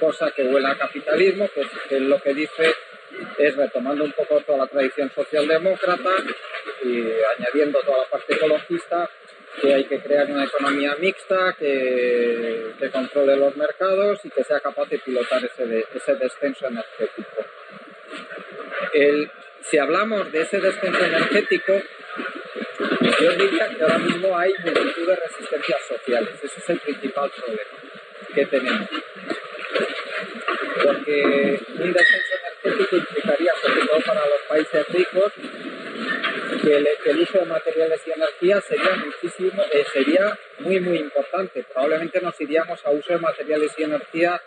[0.00, 2.74] cosa que huela a capitalismo, que, que lo que dice
[3.38, 6.10] es retomando un poco toda la tradición socialdemócrata
[6.82, 7.02] y
[7.38, 9.10] añadiendo toda la parte ecologista,
[9.60, 14.60] que hay que crear una economía mixta que, que controle los mercados y que sea
[14.60, 17.44] capaz de pilotar ese, de, ese descenso energético.
[18.92, 19.30] El,
[19.62, 21.72] si hablamos de ese descenso energético,
[23.20, 26.30] yo diría que ahora mismo hay multitud de resistencias sociales.
[26.42, 27.70] Ese es el principal problema
[28.34, 28.88] que tenemos.
[30.84, 35.32] Porque un descenso energético implicaría, sobre todo para los países ricos,
[36.62, 36.88] que el,
[37.36, 41.64] uso de materiales y energía sería muchísimo, eh, sería muy muy importante.
[41.72, 44.40] Probablemente nos iríamos a uso de materiales y energía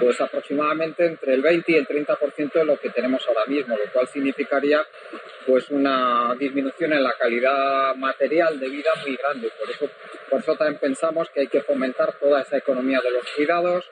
[0.00, 3.92] pues aproximadamente entre el 20 y el 30% de lo que tenemos ahora mismo, lo
[3.92, 4.84] cual significaría
[5.46, 9.50] pues una disminución en la calidad material de vida muy grande.
[9.58, 9.90] Por eso,
[10.28, 13.90] por eso también pensamos que hay que fomentar toda esa economía de los cuidados,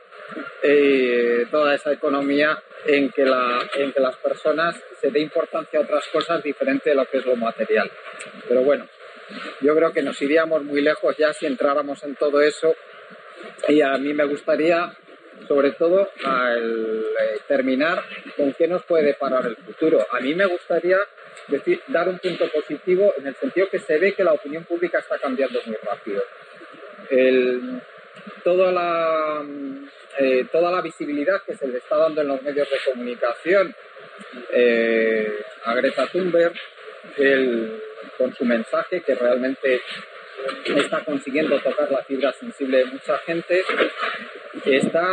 [0.63, 6.07] eh, toda esa economía en que, la, en las personas se dé importancia a otras
[6.13, 7.91] cosas diferentes de lo que es lo material.
[8.47, 8.89] Pero bueno,
[9.61, 12.75] yo creo que nos iríamos muy lejos ya si entráramos en todo eso
[13.69, 14.93] y a mí me gustaría
[15.47, 18.03] sobre todo al eh, terminar
[18.37, 20.05] con qué nos puede deparar el futuro.
[20.11, 20.99] A mí me gustaría
[21.89, 25.19] dar un punto positivo en el sentido que se ve que la opinión pública está
[25.19, 26.23] cambiando muy rápido.
[27.11, 27.81] El,
[28.43, 29.45] toda, la,
[30.19, 33.75] eh, toda la visibilidad que se le está dando en los medios de comunicación
[34.53, 36.55] eh, a Greta Thunberg,
[38.17, 39.81] con su mensaje que realmente
[40.65, 43.63] está consiguiendo tocar la fibra sensible de mucha gente,
[44.65, 45.07] está,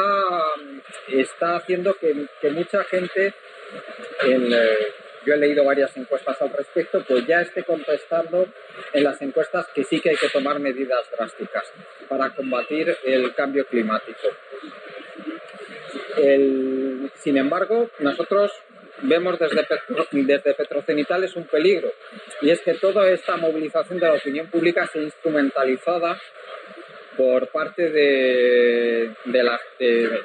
[1.08, 3.34] está haciendo que, que mucha gente,
[4.24, 4.54] en,
[5.26, 8.48] yo he leído varias encuestas al respecto, pues ya esté contestando
[8.94, 11.64] en las encuestas que sí que hay que tomar medidas drásticas
[12.08, 14.30] para combatir el cambio climático.
[17.16, 18.52] Sin embargo, nosotros
[19.02, 19.66] vemos desde,
[20.12, 21.92] desde Petrocenitales un peligro,
[22.42, 26.20] y es que toda esta movilización de la opinión pública se instrumentalizada
[27.18, 29.62] por parte de, de las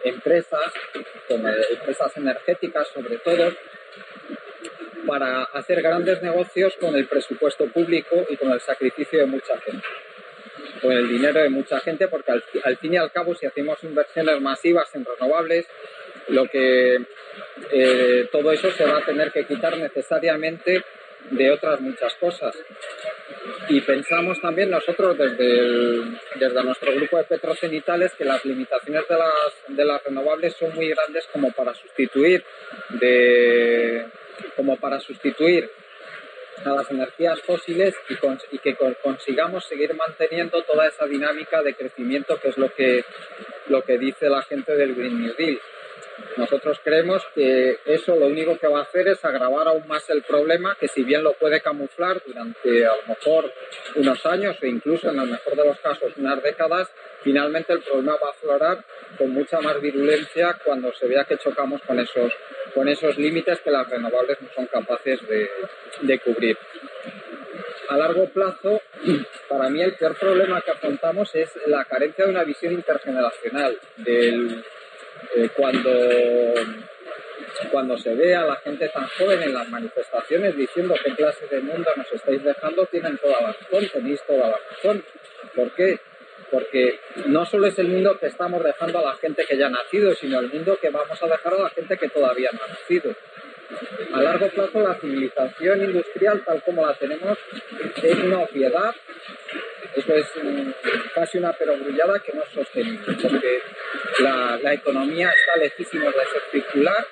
[0.04, 0.72] empresas,
[1.28, 3.52] como empresas energéticas sobre todo,
[5.06, 9.86] para hacer grandes negocios con el presupuesto público y con el sacrificio de mucha gente,
[10.80, 13.82] con el dinero de mucha gente, porque al, al fin y al cabo si hacemos
[13.84, 15.66] inversiones masivas en renovables,
[16.28, 16.98] lo que
[17.72, 20.84] eh, todo eso se va a tener que quitar necesariamente
[21.30, 22.56] de otras muchas cosas.
[23.68, 29.16] Y pensamos también nosotros desde, el, desde nuestro grupo de petrocenitales que las limitaciones de
[29.16, 32.44] las, de las renovables son muy grandes como para sustituir
[33.00, 34.06] de,
[34.56, 35.70] como para sustituir
[36.64, 41.74] a las energías fósiles y, cons y que consigamos seguir manteniendo toda esa dinámica de
[41.74, 43.04] crecimiento que es lo que,
[43.68, 45.60] lo que dice la gente del Green New Deal.
[46.36, 50.22] Nosotros creemos que eso lo único que va a hacer es agravar aún más el
[50.22, 53.52] problema, que si bien lo puede camuflar durante a lo mejor
[53.96, 56.88] unos años o incluso en el mejor de los casos unas décadas,
[57.22, 58.84] finalmente el problema va a aflorar
[59.18, 62.32] con mucha más virulencia cuando se vea que chocamos con esos,
[62.74, 65.50] con esos límites que las renovables no son capaces de,
[66.02, 66.56] de cubrir.
[67.88, 68.80] A largo plazo,
[69.48, 74.64] para mí el peor problema que afrontamos es la carencia de una visión intergeneracional del
[75.36, 75.90] eh, cuando,
[77.70, 81.60] cuando se ve a la gente tan joven en las manifestaciones diciendo qué clase de
[81.60, 85.04] mundo nos estáis dejando, tienen toda la razón, tenéis toda la razón.
[85.54, 85.98] ¿Por qué?
[86.50, 89.70] Porque no solo es el mundo que estamos dejando a la gente que ya ha
[89.70, 92.68] nacido, sino el mundo que vamos a dejar a la gente que todavía no ha
[92.68, 93.14] nacido.
[94.12, 97.38] A largo plazo, la civilización industrial, tal como la tenemos,
[98.02, 98.94] es una obviedad
[99.94, 100.26] eso es
[101.14, 103.58] casi una perogrullada que no es sostenible, porque
[104.20, 107.06] la, la economía está lejísimo de ser circular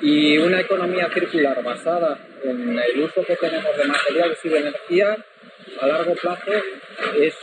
[0.00, 5.16] y una economía circular basada en el uso que tenemos de materiales y de energía
[5.80, 6.52] a largo plazo
[7.18, 7.34] es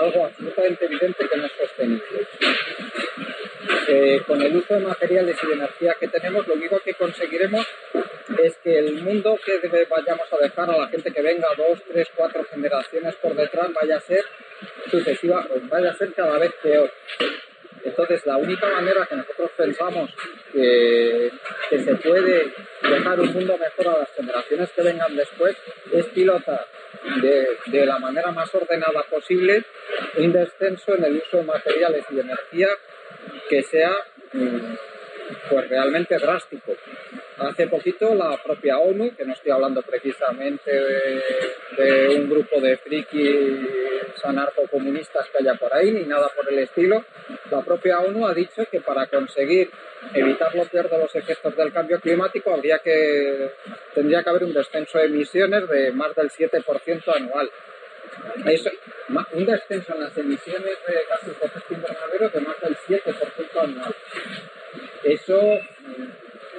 [0.00, 2.26] algo absolutamente evidente que no es sostenible.
[3.90, 7.66] Eh, con el uso de materiales y de energía que tenemos, lo único que conseguiremos
[8.38, 12.06] es que el mundo que vayamos a dejar a la gente que venga dos, tres,
[12.14, 14.22] cuatro generaciones por detrás vaya a ser
[14.90, 16.92] sucesiva, vaya a ser cada vez peor.
[17.82, 20.10] Entonces, la única manera que nosotros pensamos
[20.52, 21.30] que,
[21.70, 25.56] se puede dejar un mundo mejor a las generaciones que vengan después
[25.92, 26.66] es pilotar
[27.22, 29.64] de, la manera más ordenada posible
[30.16, 32.68] un descenso en el uso de materiales y de energía
[33.48, 33.92] que sea
[34.32, 34.74] mm,
[35.50, 36.72] pues realmente drástico.
[37.38, 40.70] Hace poquito la propia ONU, que no estoy hablando precisamente
[41.76, 47.04] de, un grupo de frikis anarcocomunistas que haya por ahí, ni nada por el estilo,
[47.50, 49.70] la propia ONU ha dicho que para conseguir
[50.14, 53.52] evitar lo peor de los efectos del cambio climático habría que,
[53.94, 57.50] tendría que haber un descenso de emisiones de más del 7% anual.
[59.32, 63.94] Un descenso en las emisiones de gases de efecto invernadero de más del 7% anual.
[65.04, 65.40] Eso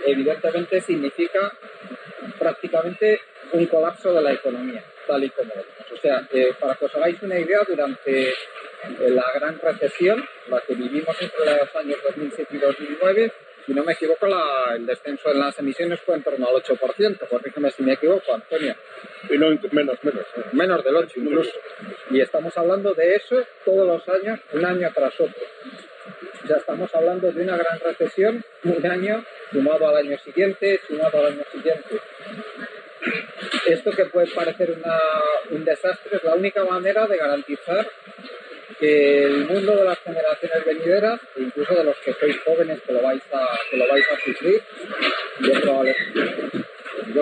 [0.06, 1.52] evidentemente significa
[2.38, 5.91] prácticamente un colapso de la economía, tal y como lo vemos.
[5.91, 8.36] O sea, eh, para que os hagáis una idea, durante eh,
[9.10, 13.34] la gran recesión, la que vivimos entre los años 2007 y 2009,
[13.65, 14.28] si no me equivoco,
[14.74, 18.76] el descenso en las emisiones fue en torno al 8%, corrígeme si me equivoco, Antonio.
[19.29, 20.25] Y no, menos, menos.
[20.53, 21.51] Menos del 8 incluso.
[22.12, 25.43] Y estamos hablando de eso todos los años, un año tras otro.
[26.47, 31.34] Ya estamos hablando de una gran recesión, un año sumado al año siguiente, sumado al
[31.34, 31.99] año siguiente.
[33.67, 34.77] Esto que puede parecer
[35.51, 37.88] un desastre es la única manera de garantizar
[38.79, 42.93] que el mundo de las generaciones venideras, e incluso de los que sois jóvenes que
[42.93, 44.63] lo vais a, que lo vais a sufrir,
[45.41, 45.84] yo,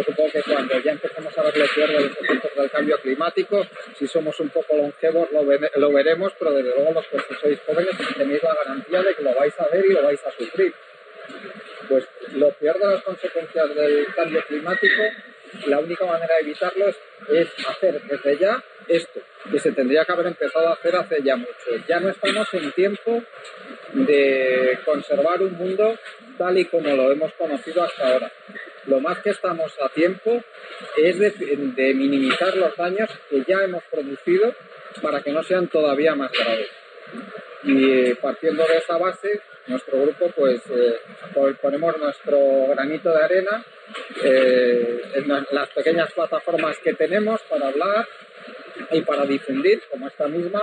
[0.04, 3.66] supongo que cuando ya empecemos a ver los peor de los efectos del cambio climático,
[3.98, 7.96] si somos un poco longevos lo, lo veremos, pero desde luego los que sois jóvenes
[8.16, 10.74] tenéis la garantía de que lo vais a ver y lo vais a sufrir.
[11.90, 15.04] Pues lo peor de las consecuencias del cambio climático,
[15.68, 19.20] la única manera de evitarlo es, hacer desde ya esto,
[19.52, 21.52] que se tendría que haber empezado a hacer hace ya mucho.
[21.88, 23.24] Ya no estamos en tiempo
[23.94, 25.98] de conservar un mundo
[26.38, 28.32] tal y como lo hemos conocido hasta ahora.
[28.86, 30.42] Lo más que estamos a tiempo
[30.96, 34.54] es de, de minimizar los daños que ya hemos producido
[35.02, 36.70] para que no sean todavía más graves.
[37.68, 40.96] Y eh, partiendo de esa base, nuestro grupo pues eh,
[41.62, 43.66] ponemos nuestro granito de arena
[44.24, 48.08] eh, en las pequeñas plataformas que tenemos para hablar
[48.92, 50.62] y para difundir, como esta misma,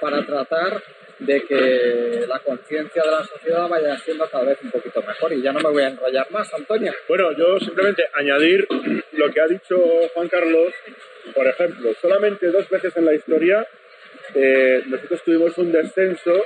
[0.00, 0.80] para tratar
[1.18, 5.32] de que la conciencia de la sociedad vaya siendo cada vez un poquito mejor.
[5.32, 6.92] Y ya no me voy a enrollar más, Antonio.
[7.08, 8.68] Bueno, yo simplemente añadir
[9.12, 9.76] lo que ha dicho
[10.14, 10.72] Juan Carlos.
[11.34, 13.66] Por ejemplo, solamente dos veces en la historia
[14.34, 16.44] eh, nosotros tuvimos un descenso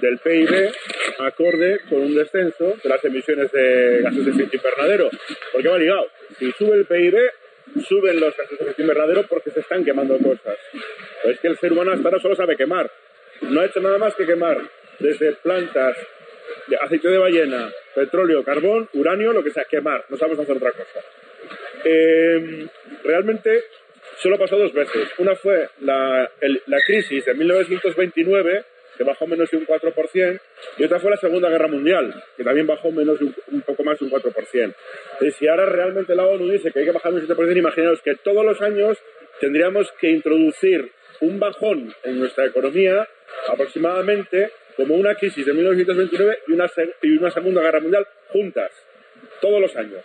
[0.00, 0.72] del PIB
[1.18, 5.10] acorde con un descenso de las emisiones de gases de efecto invernadero.
[5.52, 6.06] ¿Por qué va ligado?
[6.38, 7.14] Si sube el PIB,
[7.86, 10.58] suben los gases de efecto invernadero porque se están quemando cosas.
[11.24, 12.90] es que el ser humano hasta ahora solo sabe quemar.
[13.42, 14.58] No ha hecho nada más que quemar
[14.98, 15.96] desde plantas
[16.68, 20.04] de aceite de ballena, petróleo, carbón, uranio, lo que sea, quemar.
[20.08, 21.00] No sabemos hacer otra cosa.
[21.84, 22.66] Eh,
[23.04, 23.64] realmente
[24.16, 25.08] solo pasó dos veces.
[25.18, 26.30] Una fue la,
[26.86, 28.64] crisis de 1929
[28.96, 30.40] que bajó menos de un 4%,
[30.78, 34.06] y otra fue la Segunda Guerra Mundial, que también bajó menos un, poco más de
[34.06, 34.74] un 4%.
[35.20, 38.14] Y si ahora realmente la ONU dice que hay que bajar un 7%, imaginaos que
[38.14, 38.96] todos los años
[39.38, 43.06] tendríamos que introducir un bajón en nuestra economía
[43.48, 46.70] aproximadamente como una crisis de 1929 y una,
[47.02, 48.70] y una Segunda Guerra Mundial juntas,
[49.40, 50.04] todos los años.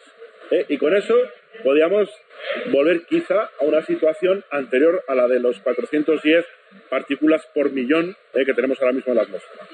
[0.51, 0.65] ¿eh?
[0.67, 1.15] Y con eso
[1.63, 2.09] podríamos
[2.71, 6.45] volver quizá a una situación anterior a la de los 410
[6.89, 9.67] partículas por millón eh, que tenemos ahora mismo en la atmósfera.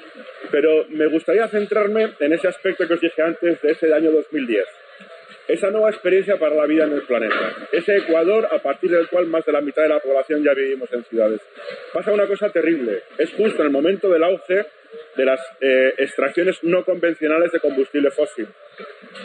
[0.52, 4.66] Pero me gustaría centrarme en ese aspecto que os dije antes de ese año 2010.
[5.48, 7.56] Esa nueva experiencia para la vida en el planeta.
[7.72, 10.92] Ese Ecuador a partir del cual más de la mitad de la población ya vivimos
[10.92, 11.40] en ciudades.
[11.94, 13.04] Pasa una cosa terrible.
[13.18, 14.66] Es justo en el momento del auge
[15.16, 18.48] de las eh, extracciones no convencionales de combustible fósil.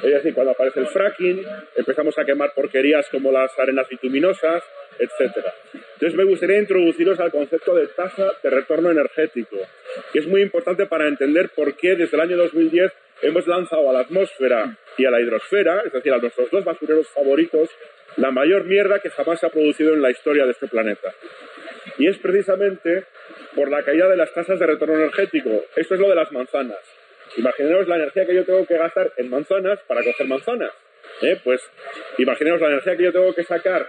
[0.03, 1.44] Es decir, cuando aparece el fracking,
[1.77, 4.62] empezamos a quemar porquerías como las arenas bituminosas,
[4.98, 5.37] etc.
[5.94, 9.57] Entonces me gustaría introduciros al concepto de tasa de retorno energético,
[10.13, 12.92] que es muy importante para entender por qué desde el año 2010
[13.23, 17.08] hemos lanzado a la atmósfera y a la hidrosfera, es decir, a nuestros dos basureros
[17.08, 17.71] favoritos,
[18.17, 21.13] la mayor mierda que jamás se ha producido en la historia de este planeta.
[21.98, 23.04] Y es precisamente
[23.54, 25.65] por la caída de las tasas de retorno energético.
[25.77, 26.79] Esto es lo de las manzanas.
[27.37, 30.73] Imaginaos la energía que yo tengo que gastar en manzanas para coger manzanas.
[31.23, 31.38] ¿eh?
[31.42, 31.63] Pues
[32.19, 33.87] imaginaos la energía que yo tengo que sacar,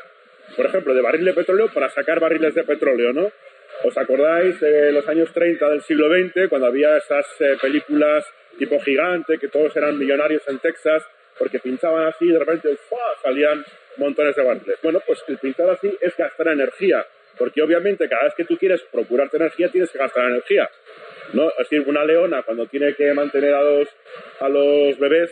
[0.55, 3.31] por ejemplo, de barril de petróleo para sacar barriles de petróleo, ¿no?
[3.83, 8.25] ¿Os acordáis de los años 30 del siglo XX, cuando había esas eh, películas
[8.57, 11.03] tipo gigante, que todos eran millonarios en Texas,
[11.37, 12.77] porque pinchaban así y de repente
[13.21, 13.65] salían
[13.97, 14.77] montones de barriles.
[14.81, 17.05] Bueno, pues el pinchar así es gastar energía,
[17.37, 20.69] porque obviamente cada vez que tú quieres procurarte energía tienes que gastar energía.
[21.33, 21.49] ¿no?
[21.49, 23.87] Es decir, una leona cuando tiene que mantener a los,
[24.39, 25.31] a los bebés,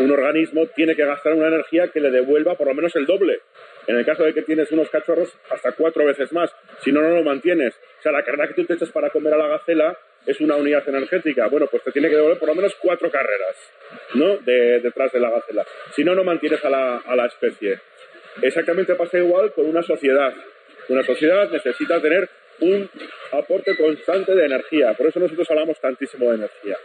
[0.00, 3.40] un organismo tiene que gastar una energía que le devuelva por lo menos el doble.
[3.86, 6.54] En el caso de que tienes unos cachorros, hasta cuatro veces más.
[6.80, 7.74] Si no, no lo mantienes.
[7.98, 10.54] O sea, la carrera que tú te echas para comer a la gacela es una
[10.54, 11.48] unidad energética.
[11.48, 13.56] Bueno, pues te tiene que devolver por lo menos cuatro carreras,
[14.14, 14.36] ¿no?
[14.38, 15.66] De, detrás de la gacela.
[15.90, 17.80] Si no, no mantienes a la, a la especie.
[18.40, 20.32] Exactamente pasa igual con una sociedad.
[20.88, 22.28] Una sociedad necesita tener
[22.60, 22.88] un
[23.32, 24.94] aporte constante de energía.
[24.94, 26.76] Por eso nosotros hablamos tantísimo de energía.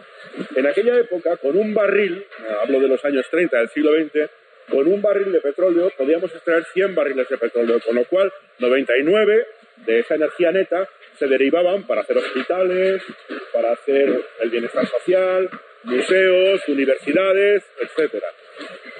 [0.55, 2.25] En aquella época, con un barril,
[2.61, 4.29] hablo de los años 30 del siglo XX,
[4.69, 9.47] con un barril de petróleo podíamos extraer 100 barriles de petróleo, con lo cual 99
[9.85, 13.01] de esa energía neta se derivaban para hacer hospitales,
[13.53, 15.49] para hacer el bienestar social,
[15.83, 18.27] museos, universidades, etcétera.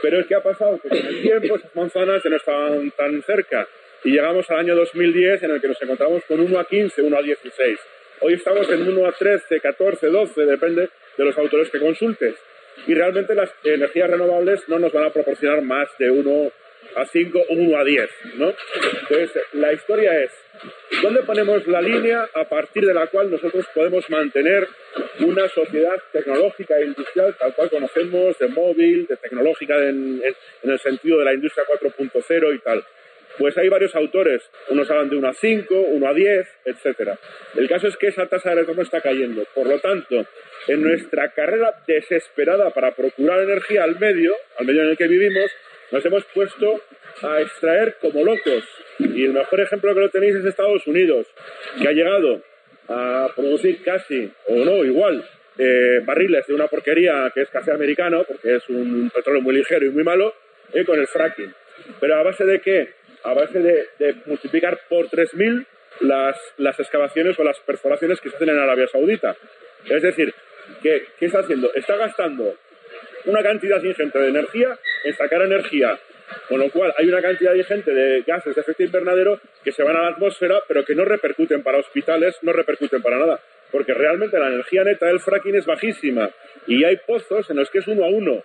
[0.01, 3.67] Pero que ha pasado que con el tiempo esas manzanas ya no estaban tan cerca
[4.03, 7.17] y llegamos al año 2010 en el que nos encontramos con 1 a 15, 1
[7.17, 7.79] a 16.
[8.21, 12.35] Hoy estamos en 1 a 13, 14, 12, depende de los autores que consultes.
[12.85, 16.51] Y realmente las energías renovables no nos van a proporcionar más de 1
[16.95, 18.53] a 5 o 1 a 10, ¿no?
[19.01, 20.31] Entonces, la historia es,
[21.01, 24.67] ¿dónde ponemos la línea a partir de la cual nosotros podemos mantener
[25.19, 30.21] una sociedad tecnológica e industrial tal cual conocemos, de móvil, de tecnológica en,
[30.63, 32.83] en el sentido de la industria 4.0 y tal?
[33.37, 37.11] Pues hay varios autores, unos hablan de 1 a 5, 1 a 10, etc.
[37.55, 39.45] El caso es que esa tasa de retorno está cayendo.
[39.53, 40.25] Por lo tanto,
[40.67, 45.51] en nuestra carrera desesperada para procurar energía al medio, al medio en el que vivimos,
[45.91, 46.81] nos hemos puesto
[47.21, 48.63] a extraer como locos.
[48.99, 51.27] Y el mejor ejemplo que lo tenéis es Estados Unidos,
[51.81, 52.41] que ha llegado
[52.89, 55.23] a producir casi, o no, igual,
[55.57, 59.85] eh, barriles de una porquería que es café americano, porque es un petróleo muy ligero
[59.85, 60.33] y muy malo,
[60.73, 61.53] eh, con el fracking.
[61.99, 62.97] Pero a base de qué?
[63.23, 65.65] a base de, multiplicar por 3.000
[66.01, 69.35] las, las excavaciones o las perforaciones que se hacen en Arabia Saudita.
[69.85, 70.33] Es decir,
[70.81, 71.73] ¿qué, ¿qué está haciendo?
[71.73, 72.55] Está gastando
[73.25, 75.97] una cantidad ingente de energía en sacar energía,
[76.49, 79.95] con lo cual hay una cantidad ingente de gases de efecto invernadero que se van
[79.95, 83.39] a la atmósfera, pero que no repercuten para hospitales, no repercuten para nada,
[83.71, 86.29] porque realmente la energía neta del fracking es bajísima
[86.67, 88.43] y hay pozos en los que es uno a uno.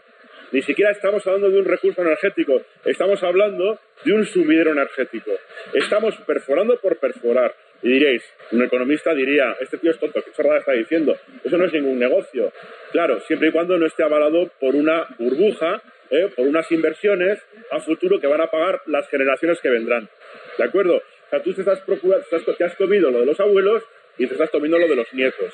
[0.52, 5.30] Ni siquiera estamos hablando de un recurso energético, estamos hablando de un sumidero energético.
[5.72, 7.54] Estamos perforando por perforar.
[7.82, 8.22] Y diréis,
[8.52, 11.16] un economista diría, este tío es tonto, ¿qué chorrada está diciendo?
[11.42, 12.52] Eso no es ningún negocio.
[12.92, 15.82] Claro, siempre y cuando no esté avalado por una burbuja,
[16.12, 16.30] ¿eh?
[16.36, 17.40] por unas inversiones
[17.72, 20.08] a futuro que van a pagar las generaciones que vendrán.
[20.56, 20.96] ¿De acuerdo?
[20.96, 22.24] O sea, tú te, estás procurando,
[22.56, 23.82] te has comido lo de los abuelos
[24.18, 25.52] y te estás comiendo lo de los nietos.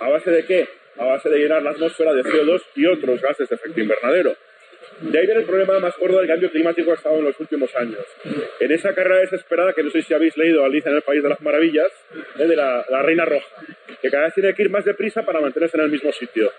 [0.00, 0.68] ¿A base de qué?
[0.98, 4.34] a base de llenar la atmósfera de CO2 y otros gases de efecto invernadero.
[5.00, 7.38] De ahí viene el problema más gordo del cambio climático que ha estado en los
[7.38, 8.04] últimos años.
[8.58, 11.28] En esa carrera desesperada, que no sé si habéis leído Alicia en el País de
[11.28, 11.92] las Maravillas,
[12.36, 12.46] ¿eh?
[12.46, 13.46] de la, Reina Roja,
[14.02, 16.52] que cada vez tiene que ir más deprisa para mantenerse en el mismo sitio.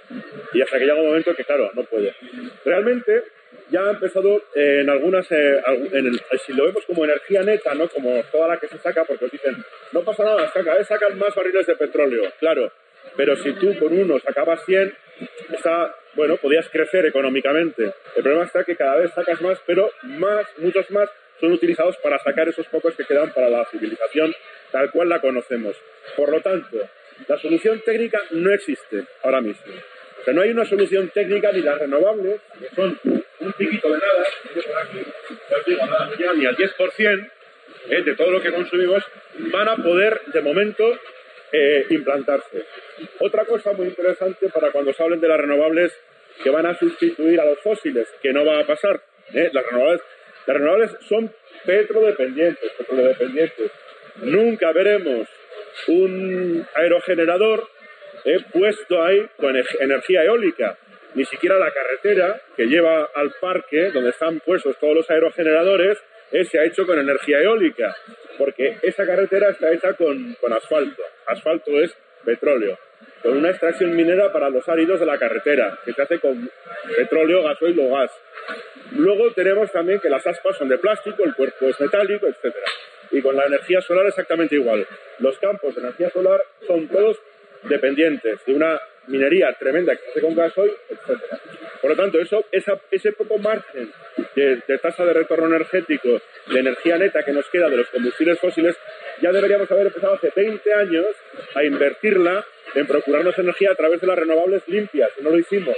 [0.54, 2.16] Y hasta que llega un momento que, claro, no puede.
[2.64, 3.24] Realmente,
[3.70, 5.62] ya ha empezado en algunas, eh,
[6.46, 7.88] si lo vemos como energía neta, ¿no?
[7.88, 9.56] como toda la que se saca, porque os dicen,
[9.92, 12.32] no pasa nada, cada vez sacan más barriles de petróleo.
[12.40, 12.72] Claro,
[13.16, 14.94] pero si tú con uno sacabas 100,
[15.54, 17.94] está, bueno, podías crecer económicamente.
[18.16, 22.20] El problema está que cada vez sacas más, pero más, muchos más son utilizados para
[22.20, 24.34] sacar esos pocos que quedan para la civilización
[24.72, 25.76] tal cual la conocemos.
[26.16, 26.78] Por lo tanto,
[27.28, 29.74] la solución técnica no existe ahora mismo.
[30.28, 33.00] O no hay una solución técnica ni las renovables, que son
[33.40, 34.26] un piquito de nada,
[36.36, 37.32] ni al 10%
[37.90, 39.04] eh, de todo lo que consumimos,
[39.52, 41.00] van a poder, de momento,
[41.52, 42.66] eh, implantarse.
[43.20, 45.98] Otra cosa muy interesante para cuando se hablen de las renovables
[46.44, 49.02] que van a sustituir a los fósiles, que no va a pasar.
[49.34, 49.50] ¿eh?
[49.52, 50.02] Las, renovables,
[50.46, 51.34] las renovables son
[51.66, 53.72] petrodependientes, petrodependientes.
[54.18, 55.28] Nunca veremos
[55.88, 57.68] un aerogenerador
[58.26, 58.40] ¿eh?
[58.52, 60.78] puesto ahí con energía eólica.
[61.16, 65.98] Ni siquiera la carretera que lleva al parque, donde están puestos todos los aerogeneradores,
[66.50, 67.96] se ha hecho con energía eólica,
[68.38, 71.02] porque esa carretera está hecha con, con asfalto.
[71.26, 72.78] Asfalto es petróleo,
[73.24, 76.50] con una extracción minera para los áridos de la carretera, que se hace con
[76.96, 78.12] petróleo, gasoil o gas.
[78.92, 82.56] Luego tenemos también que las aspas son de plástico, el cuerpo es metálico, etc.
[83.12, 84.86] Y con la energía solar exactamente igual.
[85.20, 87.20] Los campos de energía solar son todos
[87.64, 88.80] dependientes de una
[89.10, 91.22] minería tremenda que hace con gasoil, etc.
[91.82, 93.92] Por lo tanto, eso, ese poco margen
[94.36, 98.76] de, tasa de retorno energético, de energía neta que nos queda de los combustibles fósiles,
[99.22, 101.08] ya deberíamos haber empezado hace 20 años
[101.56, 102.46] a invertirla
[102.76, 105.10] en procurarnos energía a través de las renovables limpias.
[105.22, 105.76] No lo hicimos,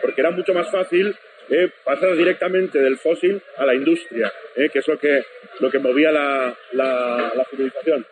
[0.00, 1.16] porque era mucho más fácil
[1.50, 5.24] eh, pasar directamente del fósil a la industria, eh, que es lo que,
[5.60, 8.06] lo que movía la, la, civilización.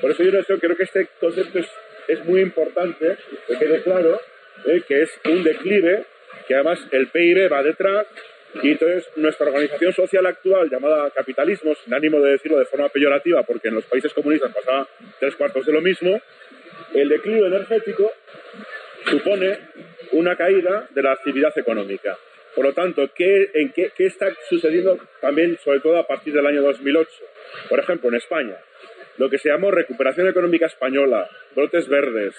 [0.00, 1.68] Por eso yo creo que este concepto es,
[2.08, 4.20] es muy importante, que quede claro,
[4.66, 6.04] eh, que es un declive,
[6.46, 8.06] que además el PIB va detrás,
[8.62, 13.42] y entonces nuestra organización social actual, llamada capitalismo, sin ánimo de decirlo de forma peyorativa,
[13.42, 14.88] porque en los países comunistas pasaba
[15.18, 16.20] tres cuartos de lo mismo,
[16.94, 18.12] el declive energético
[19.06, 19.58] supone
[20.12, 22.16] una caída de la actividad económica.
[22.54, 26.62] Por lo tanto, ¿qué, en qué, está sucediendo también, sobre todo a partir del año
[26.62, 27.10] 2008?
[27.68, 28.56] Por ejemplo, en España,
[29.18, 32.34] lo que se llamó recuperación económica española, brotes verdes,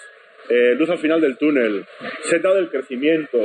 [0.49, 1.86] eh, luz al final del túnel,
[2.23, 3.39] senda del crecimiento,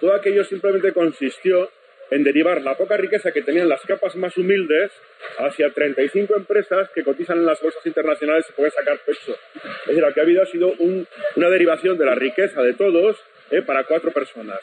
[0.00, 1.70] todo aquello simplemente consistió
[2.10, 4.92] en derivar la poca riqueza que tenían las capas más humildes
[5.38, 9.36] hacia 35 empresas que cotizan en las bolsas internacionales y pueden sacar pecho.
[9.54, 13.16] Es decir, lo que ha habido ha sido una derivación de la riqueza de todos
[13.50, 14.60] eh, para cuatro personas.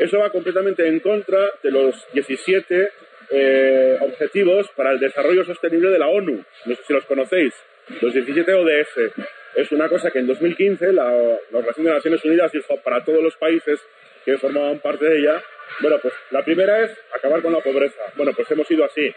[0.00, 2.90] Eso va completamente en contra de los 17
[3.30, 6.44] eh, objetivos para el desarrollo sostenible de la ONU.
[6.66, 7.54] No sé si los conocéis.
[8.00, 9.12] Los 17 ODS.
[9.54, 13.22] Es una cosa que en 2015 la, la Organización de Naciones Unidas dijo para todos
[13.22, 13.80] los países
[14.24, 15.42] que formaban parte de ella.
[15.80, 18.02] Bueno, pues la primera es acabar con la pobreza.
[18.16, 19.12] Bueno, pues hemos ido así.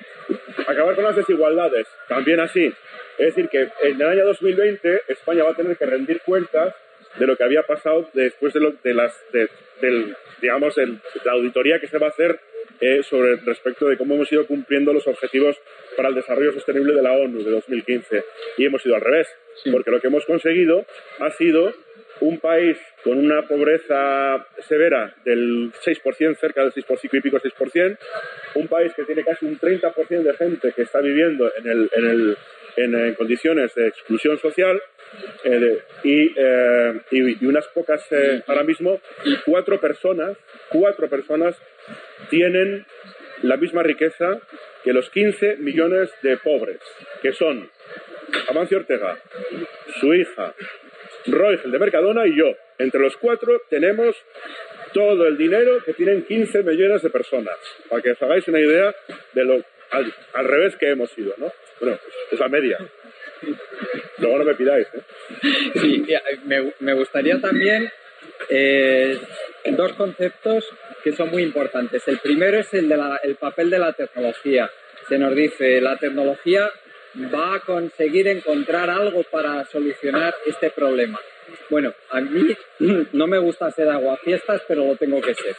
[0.68, 2.74] Acabar con las desigualdades, también así.
[3.18, 6.74] Es decir, que en el año 2020 España va a tener que rendir cuentas
[7.18, 10.76] de lo que había pasado después de, lo, de las, del, digamos,
[11.24, 12.40] la auditoría que se va a hacer
[12.82, 15.58] eh, sobre respecto de cómo hemos ido cumpliendo los objetivos
[15.96, 18.24] para el desarrollo sostenible de la ONU de 2015.
[18.58, 19.28] Y hemos ido al revés,
[19.72, 20.86] porque lo que hemos conseguido
[21.20, 21.74] ha sido
[22.22, 27.98] un país con una pobreza severa del 6%, cerca del 6% y pico 6%,
[28.56, 32.06] un país que tiene casi un 30% de gente que está viviendo en, el, en,
[32.06, 32.38] el,
[32.78, 34.82] en, condiciones de exclusión social
[35.44, 40.38] eh, eh, y, y, unas pocas eh, ahora mismo, y cuatro personas,
[40.70, 41.56] cuatro personas
[42.30, 42.86] tienen
[43.42, 44.40] la misma riqueza
[44.84, 46.80] que los 15 millones de pobres,
[47.22, 47.70] que son
[48.48, 49.18] Amancio Ortega,
[50.00, 50.54] su hija,
[51.28, 52.56] Roy, el de Mercadona y yo.
[52.78, 54.16] Entre los cuatro tenemos
[54.94, 57.58] todo el dinero que tienen 15 millones de personas,
[57.90, 58.96] para que os hagáis una idea
[59.34, 61.52] de lo al, revés que hemos ido, ¿no?
[61.80, 62.00] Bueno,
[62.32, 62.78] es la media.
[64.18, 65.02] Luego no me pidáis, ¿eh?
[65.82, 66.06] Sí,
[66.80, 67.92] me, gustaría también
[68.50, 69.20] eh,
[69.72, 70.66] dos conceptos
[71.04, 72.08] que son muy importantes.
[72.08, 74.70] El primero es el, de el papel de la tecnología.
[75.08, 76.70] Se nos dice, la tecnología
[77.34, 81.20] va a conseguir encontrar algo para solucionar este problema.
[81.70, 82.56] Bueno, a mí
[83.14, 85.56] no me gusta ser aguafiestas, pero lo tengo que ser.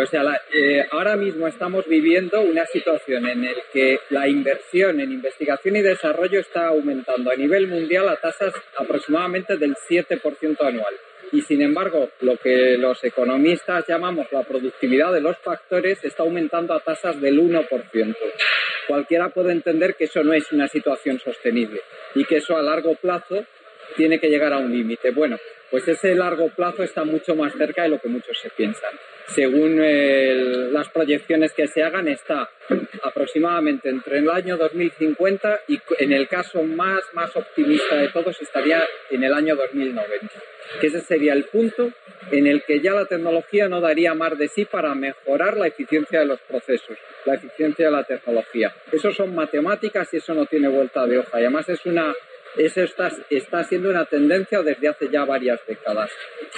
[0.00, 0.22] O sea,
[0.52, 5.82] eh, ahora mismo estamos viviendo una situación en la que la inversión en investigación y
[5.82, 10.94] desarrollo está aumentando a nivel mundial a tasas aproximadamente del 7% anual.
[11.32, 16.74] Y sin embargo, lo que los economistas llamamos la productividad de los factores está aumentando
[16.74, 18.16] a tasas del 1%
[18.86, 21.80] cualquiera puede entender que eso no es una situación sostenible
[22.14, 23.44] y que eso a largo plazo
[23.96, 25.10] tiene que llegar a un límite.
[25.10, 25.38] Bueno,
[25.72, 28.92] pues ese largo plazo está mucho más cerca de lo que muchos se piensan.
[29.26, 29.80] Según
[30.72, 32.48] las proyecciones que se hagan, está
[33.02, 38.86] aproximadamente entre el año 2050 y en el caso más, más optimista de todos estaría
[39.10, 40.28] en el año 2090
[40.80, 41.92] que ese sería el punto
[42.30, 46.20] en el que ya la tecnología no daría más de sí para mejorar la eficiencia
[46.20, 48.72] de los procesos, la eficiencia de la tecnología.
[48.90, 51.30] Eso son matemáticas y eso no tiene vuelta de hoja.
[51.32, 52.14] Además es una,
[52.56, 56.10] eso está, siendo una tendencia desde hace ya varias décadas.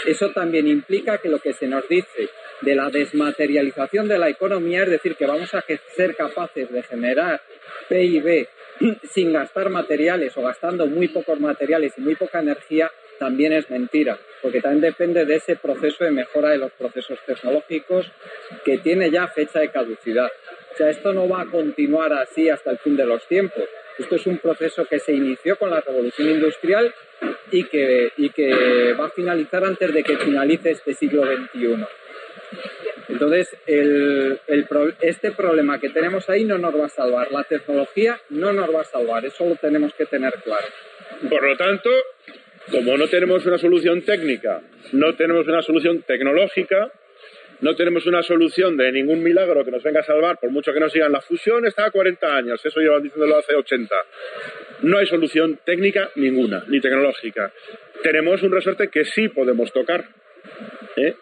[0.07, 2.29] Eso también implica que lo que se nos dice
[2.63, 5.65] de la desmaterialización de la economía, es decir, que vamos a
[5.97, 7.41] ser capaces de generar
[7.89, 8.49] PIB
[9.11, 14.19] sin gastar materiales o gastando muy pocos materiales y muy poca energía, también es mentira,
[14.43, 18.11] porque también depende de ese proceso de mejora de los procesos tecnológicos
[18.65, 20.31] que tiene ya fecha de caducidad.
[20.73, 23.65] O sea, esto no va a continuar así hasta el fin de los tiempos.
[23.99, 26.93] Esto es un proceso que se inició con la revolución industrial
[27.51, 31.87] y que, y que va a finalizar antes de que finalice este siglo XXI.
[33.09, 34.41] Entonces, el,
[35.01, 37.31] este problema que tenemos ahí no nos va a salvar.
[37.31, 39.25] La tecnología no nos va a salvar.
[39.25, 40.67] Eso lo tenemos que tener claro.
[41.29, 41.91] Por lo tanto,
[42.71, 46.91] como no tenemos una solución técnica, no tenemos una solución tecnológica,
[47.61, 50.81] no tenemos una solución de ningún milagro que nos venga a salvar, por mucho que
[50.81, 53.95] nos digan la fusión está a 40 años, eso llevan diciéndolo hace 80.
[54.83, 57.53] No hay solución técnica ninguna, ni tecnológica.
[58.03, 60.05] Tenemos un resorte que sí podemos tocar,
[60.97, 61.15] ¿eh?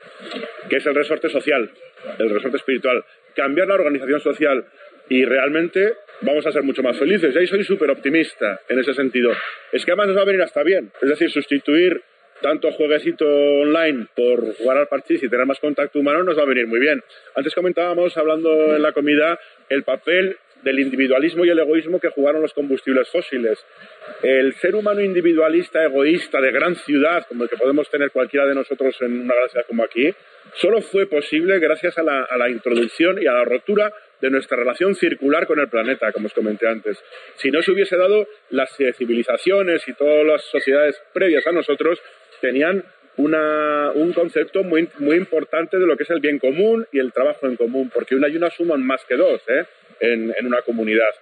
[0.68, 1.70] que es el resorte social,
[2.18, 3.04] el resorte espiritual.
[3.34, 4.64] Cambiar la organización social
[5.08, 7.34] y realmente vamos a ser mucho más felices.
[7.34, 9.32] Y ahí soy súper optimista en ese sentido.
[9.70, 10.90] Es que además nos va a venir hasta bien.
[11.00, 12.02] Es decir, sustituir
[12.42, 16.46] tanto jueguecito online por jugar al parchís y tener más contacto humano nos va a
[16.46, 17.02] venir muy bien.
[17.34, 19.38] Antes comentábamos, hablando en la comida,
[19.68, 23.64] el papel del individualismo y el egoísmo que jugaron los combustibles fósiles.
[24.22, 28.54] El ser humano individualista, egoísta, de gran ciudad, como el que podemos tener cualquiera de
[28.54, 30.12] nosotros en una gran ciudad como aquí,
[30.54, 34.56] solo fue posible gracias a la, a la introducción y a la rotura de nuestra
[34.56, 37.02] relación circular con el planeta, como os comenté antes.
[37.36, 42.00] Si no se hubiese dado, las civilizaciones y todas las sociedades previas a nosotros
[42.42, 42.84] tenían
[43.16, 47.46] un concepto muy, muy importante de lo que es el bien común y el trabajo
[47.46, 49.64] en común, porque una y una suman más que dos ¿eh?
[50.00, 51.14] en, una comunidad.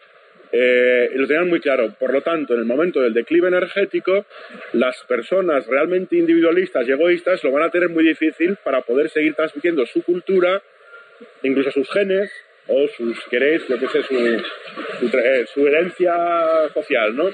[0.52, 1.94] Eh, y lo tenían muy claro.
[1.98, 4.24] Por lo tanto, en el momento del declive energético,
[4.72, 9.34] las personas realmente individualistas y egoístas lo van a tener muy difícil para poder seguir
[9.34, 10.62] transmitiendo su cultura,
[11.42, 12.32] incluso sus genes
[12.66, 14.14] o sus, queréis, lo que sé, su,
[15.00, 16.14] su, eh, su herencia
[16.72, 17.30] social, ¿no?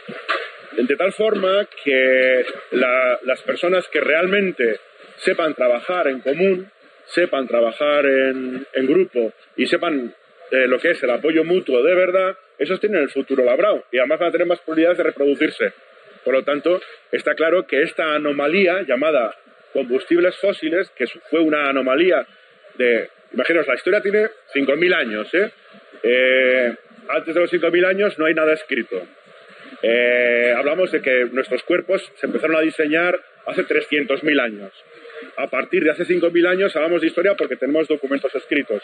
[0.76, 4.80] De tal forma que las personas que realmente
[5.16, 6.70] sepan trabajar en común,
[7.06, 10.14] sepan trabajar en, grupo y sepan
[10.50, 13.98] eh, lo que es el apoyo mutuo de verdad, esos tienen el futuro labrado y
[13.98, 15.72] además van a tener más probabilidades de reproducirse.
[16.24, 16.80] Por lo tanto,
[17.12, 19.34] está claro que esta anomalía llamada
[19.72, 22.26] combustibles fósiles, que fue una anomalía
[22.76, 25.50] de, imaginaos, la historia tiene 5.000 años, ¿eh?
[26.02, 26.74] ¿eh?
[27.08, 29.06] antes de los 5.000 años no hay nada escrito.
[29.82, 34.72] Eh, hablamos de que nuestros cuerpos se empezaron a diseñar hace 300.000 años.
[35.36, 38.82] A partir de hace 5.000 años hablamos de historia porque tenemos documentos escritos.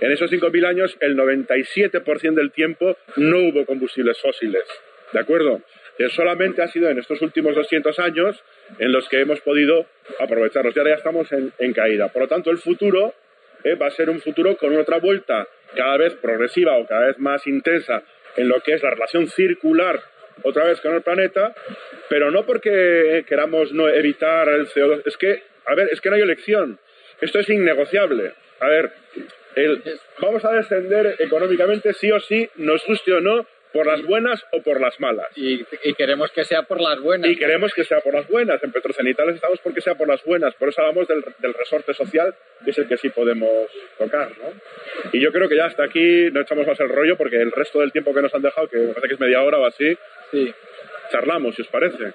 [0.00, 4.64] En esos 5.000 años, el 97% del tiempo no hubo combustibles fósiles.
[5.12, 5.62] ¿De acuerdo?
[5.96, 8.42] Que solamente ha sido en estos últimos 200 años
[8.78, 9.86] en los que hemos podido
[10.18, 10.74] aprovecharlos.
[10.74, 12.08] Y ahora ya estamos en, caída.
[12.08, 13.14] Por lo tanto, el futuro
[13.62, 17.18] eh, va a ser un futuro con otra vuelta cada vez progresiva o cada vez
[17.18, 18.02] más intensa
[18.36, 20.00] en lo que es la relación circular
[20.42, 21.54] otra vez con el planeta,
[22.08, 25.02] pero no porque queramos no evitar el CO2.
[25.06, 26.78] Es que, a ver, es que no hay elección.
[27.20, 28.32] Esto es innegociable.
[28.60, 28.92] A ver,
[30.20, 34.62] vamos a descender económicamente sí o sí, nos guste o no, por las buenas o
[34.62, 35.26] por las malas.
[35.34, 35.64] Y,
[35.94, 37.28] queremos que sea por las buenas.
[37.28, 38.62] Y queremos que sea por las buenas.
[38.62, 40.54] En Petrocenitales estamos porque sea por las buenas.
[40.54, 41.24] Por eso hablamos del,
[41.54, 42.32] resorte social,
[42.64, 43.50] que es el que sí podemos
[43.98, 44.30] tocar.
[44.38, 45.10] ¿no?
[45.12, 47.80] Y yo creo que ya hasta aquí no echamos más el rollo porque el resto
[47.80, 49.98] del tiempo que nos han dejado, que me parece que es media hora o así,
[50.30, 50.54] sí.
[51.10, 52.14] charlamos, si os parece.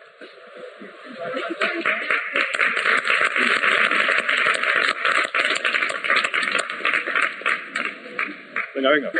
[8.75, 9.11] Venga, venga.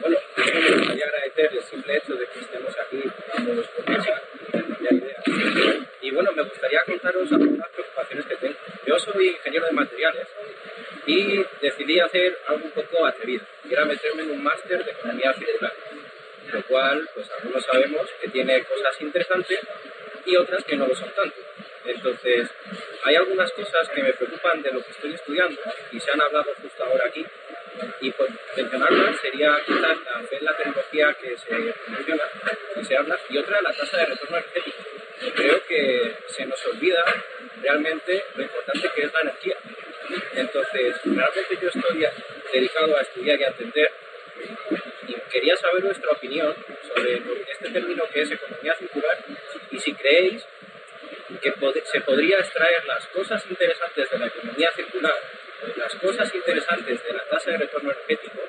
[0.00, 3.02] Bueno, me gustaría agradecer el simple hecho de que estemos aquí
[3.44, 4.22] todos con esa
[4.90, 5.24] ideas.
[6.02, 8.56] Y bueno, me gustaría contaros algunas preocupaciones que tengo.
[8.86, 10.26] Yo soy ingeniero de materiales
[11.06, 15.72] y decidí hacer algo un poco atrevido, que meterme en un máster de economía circular,
[16.48, 19.60] lo cual, pues algunos sabemos que tiene cosas interesantes
[20.24, 21.36] y otras que no lo son tanto.
[21.84, 22.48] Entonces,
[23.04, 25.60] hay algunas cosas que me preocupan de lo que estoy estudiando
[25.92, 27.24] y se han hablado justo ahora aquí
[28.00, 32.24] y por mencionarla sería quizás la fe la tecnología que se menciona
[32.76, 34.78] y se habla, y otra la tasa de retorno energético.
[35.34, 37.04] Creo que se nos olvida
[37.62, 39.56] realmente lo importante que es la energía.
[40.34, 42.06] Entonces, realmente yo estoy
[42.52, 43.90] dedicado a estudiar y a entender
[45.08, 46.54] y quería saber vuestra opinión
[46.88, 49.18] sobre este término que es economía circular
[49.70, 50.46] y si creéis
[51.40, 51.52] que
[51.84, 55.18] se podría extraer las cosas interesantes de la economía circular
[55.76, 58.40] las cosas interesantes de la tasa de retorno energético,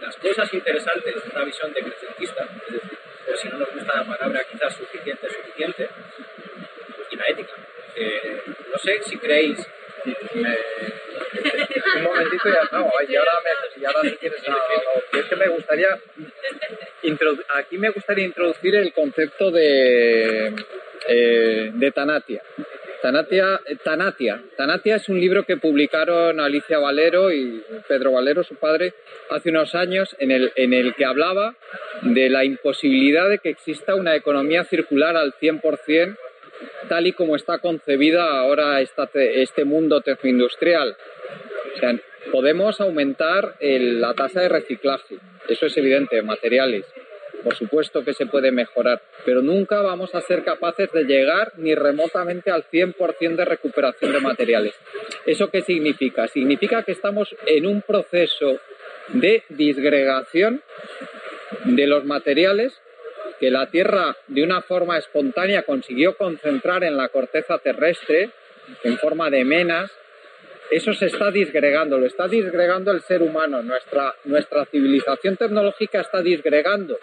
[0.00, 4.04] las cosas interesantes de una visión decrecentista, es decir, por si no nos gusta la
[4.04, 5.88] palabra quizás suficiente, suficiente,
[7.10, 7.54] y la ética.
[8.70, 9.58] no sé si creéis...
[11.96, 14.42] un momentito ya no, y ahora, me, y ahora si quieres,
[15.12, 15.98] es que me gustaría
[17.54, 20.54] aquí me gustaría introducir el concepto de,
[21.08, 22.42] eh, de Tanatia.
[23.02, 24.42] Tanatia, Tanatia.
[24.58, 28.92] Tanatia es un libro que publicaron Alicia Valero y Pedro Valero, su padre,
[29.30, 31.54] hace unos años, en el, en el que hablaba
[32.02, 36.16] de la imposibilidad de que exista una economía circular al 100%
[36.88, 40.96] tal y como está concebida ahora este mundo tecnoindustrial.
[41.76, 45.16] O podemos aumentar la tasa de reciclaje,
[45.48, 46.84] eso es evidente, materiales,
[47.42, 51.74] por supuesto que se puede mejorar, pero nunca vamos a ser capaces de llegar ni
[51.74, 54.74] remotamente al 100% de recuperación de materiales.
[55.24, 56.28] ¿Eso qué significa?
[56.28, 58.58] Significa que estamos en un proceso
[59.08, 60.62] de disgregación
[61.64, 62.80] de los materiales
[63.38, 68.30] que la Tierra de una forma espontánea consiguió concentrar en la corteza terrestre
[68.84, 69.90] en forma de menas
[70.70, 76.22] eso se está disgregando, lo está disgregando el ser humano, nuestra, nuestra civilización tecnológica está
[76.22, 76.96] disgregando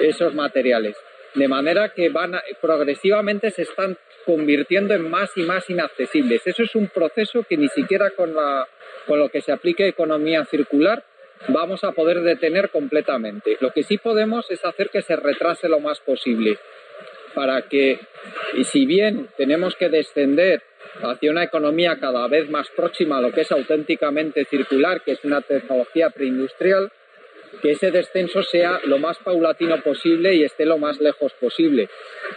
[0.00, 0.96] esos materiales.
[1.34, 3.96] de manera que van progresivamente se están
[4.26, 6.44] convirtiendo en más y más inaccesibles.
[6.44, 8.34] Eso es un proceso que ni siquiera con,
[9.06, 11.04] con lo que se aplique economía circular
[11.48, 13.56] vamos a poder detener completamente.
[13.60, 16.58] Lo que sí podemos es hacer que se retrase lo más posible
[17.34, 17.98] para que,
[18.54, 20.62] y si bien tenemos que descender
[21.02, 25.24] hacia una economía cada vez más próxima a lo que es auténticamente circular, que es
[25.24, 26.90] una tecnología preindustrial,
[27.60, 31.88] que ese descenso sea lo más paulatino posible y esté lo más lejos posible.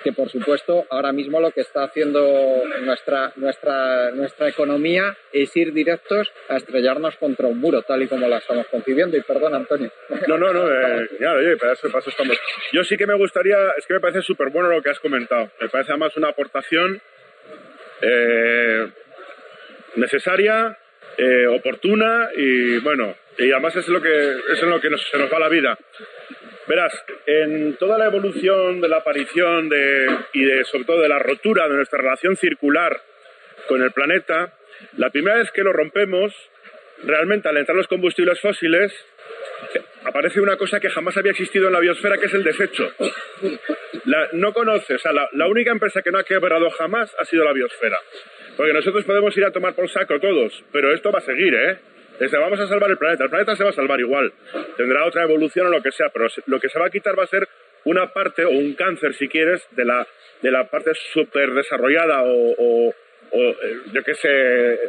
[0.04, 5.74] Que por supuesto ahora mismo lo que está haciendo nuestra, nuestra, nuestra economía es ir
[5.74, 9.18] directos a estrellarnos contra un muro, tal y como la estamos concibiendo.
[9.18, 9.92] Y perdón, Antonio.
[10.28, 12.38] No, no, no, eh, oye, para eso, estamos.
[12.72, 15.52] Yo sí que me gustaría, es que me parece súper bueno lo que has comentado.
[15.60, 17.02] Me parece además una aportación
[18.02, 18.88] eh,
[19.96, 20.78] necesaria,
[21.18, 25.32] eh, oportuna y bueno, y además es lo que es en lo que se nos
[25.32, 25.78] va la vida.
[26.68, 26.94] Verás,
[27.26, 31.68] en toda la evolución de la aparición de, y de, sobre todo de la rotura
[31.68, 33.02] de nuestra relación circular
[33.68, 34.54] con el planeta,
[34.98, 36.34] la primera vez que lo rompemos,
[37.04, 38.94] realmente al entrar los combustibles fósiles,
[40.06, 42.94] aparece una cosa que jamás había existido en la biosfera, que es el desecho.
[44.34, 47.44] no conoces, o sea, la, la, única empresa que no ha quebrado jamás ha sido
[47.44, 47.98] la biosfera.
[48.56, 51.78] Porque nosotros podemos ir a tomar por saco todos, pero esto va a seguir, ¿eh?
[52.24, 53.26] Desde vamos a salvar el planeta.
[53.26, 54.32] El planeta se va a salvar igual.
[54.78, 57.26] Tendrá otra evolución o lo que sea, pero lo que se va a quitar va
[57.26, 57.50] a ser
[57.84, 60.08] una parte o un cáncer, si quieres, de la,
[60.42, 62.96] de la parte súper desarrollada o,
[63.34, 64.80] eh, yo qué sé,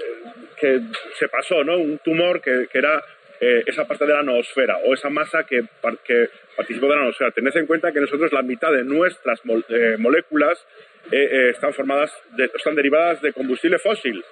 [0.61, 0.81] que
[1.19, 1.77] se pasó, ¿no?
[1.77, 3.03] Un tumor que, era
[3.41, 5.65] eh, esa parte de la noosfera o esa masa que,
[6.05, 7.33] que, participó de la noosfera.
[7.33, 10.65] Tened en cuenta que nosotros la mitad de nuestras eh, moléculas
[11.11, 12.13] están formadas,
[12.55, 14.25] están derivadas de combustible fósil.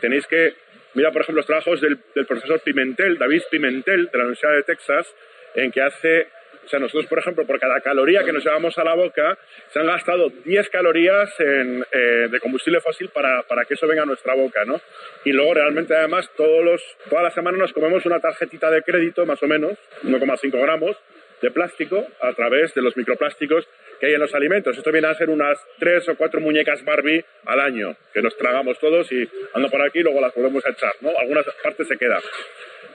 [0.00, 0.54] Tenéis que
[0.94, 5.14] Mira, por ejemplo, los trabajos del, profesor Pimentel, David Pimentel, de la Universidad de Texas,
[5.54, 6.28] en que hace
[6.64, 9.38] o sea, nosotros, por ejemplo, por cada caloría que nos llevamos a la boca,
[9.72, 14.06] se han gastado 10 calorías eh, de combustible fósil para, para, que eso venga a
[14.06, 14.78] nuestra boca, ¿no?
[15.24, 19.24] Y luego, realmente, además, todos los, toda la semana nos comemos una tarjetita de crédito,
[19.24, 20.98] más o menos, 1,5 gramos,
[21.40, 23.66] de plástico a través de los microplásticos
[23.98, 24.76] que hay en los alimentos.
[24.76, 28.78] Esto viene a ser unas tres o cuatro muñecas Barbie al año, que nos tragamos
[28.78, 31.10] todos y ando por aquí y luego las volvemos a echar, ¿no?
[31.18, 32.20] Algunas partes se quedan.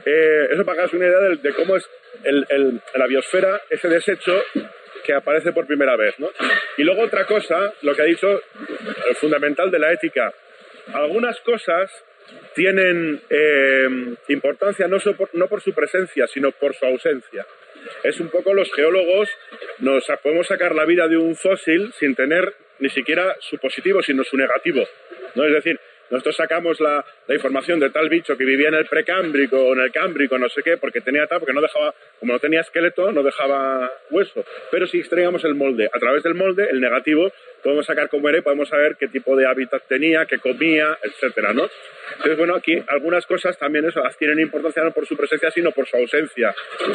[0.05, 1.89] Eh, eso para que hagas una idea de, cómo es
[2.23, 4.43] el, la biosfera ese desecho
[5.05, 6.29] que aparece por primera vez, ¿no?
[6.77, 8.41] Y luego otra cosa, lo que ha dicho,
[9.09, 10.33] el fundamental de la ética.
[10.93, 11.91] Algunas cosas
[12.55, 14.97] tienen eh, importancia no,
[15.33, 17.45] no por su presencia, sino por su ausencia
[18.03, 19.29] es un poco los geólogos
[19.79, 24.23] nos podemos sacar la vida de un fósil sin tener ni siquiera su positivo, sino
[24.23, 24.83] su negativo.
[25.35, 25.45] ¿no?
[25.45, 25.79] Es decir,
[26.09, 29.91] nosotros sacamos la, información de tal bicho que vivía en el precámbrico o en el
[29.91, 33.23] cámbrico, no sé qué, porque tenía tal, porque no dejaba, como no tenía esqueleto, no
[33.23, 34.45] dejaba hueso.
[34.69, 37.31] Pero si extraíamos el molde, a través del molde, el negativo,
[37.63, 41.53] podemos sacar cómo era y podemos saber qué tipo de hábitat tenía, qué comía, etcétera,
[41.53, 41.69] ¿no?
[42.11, 45.87] Entonces, bueno, aquí algunas cosas también eso tienen importancia no por su presencia, sino por
[45.87, 46.53] su ausencia.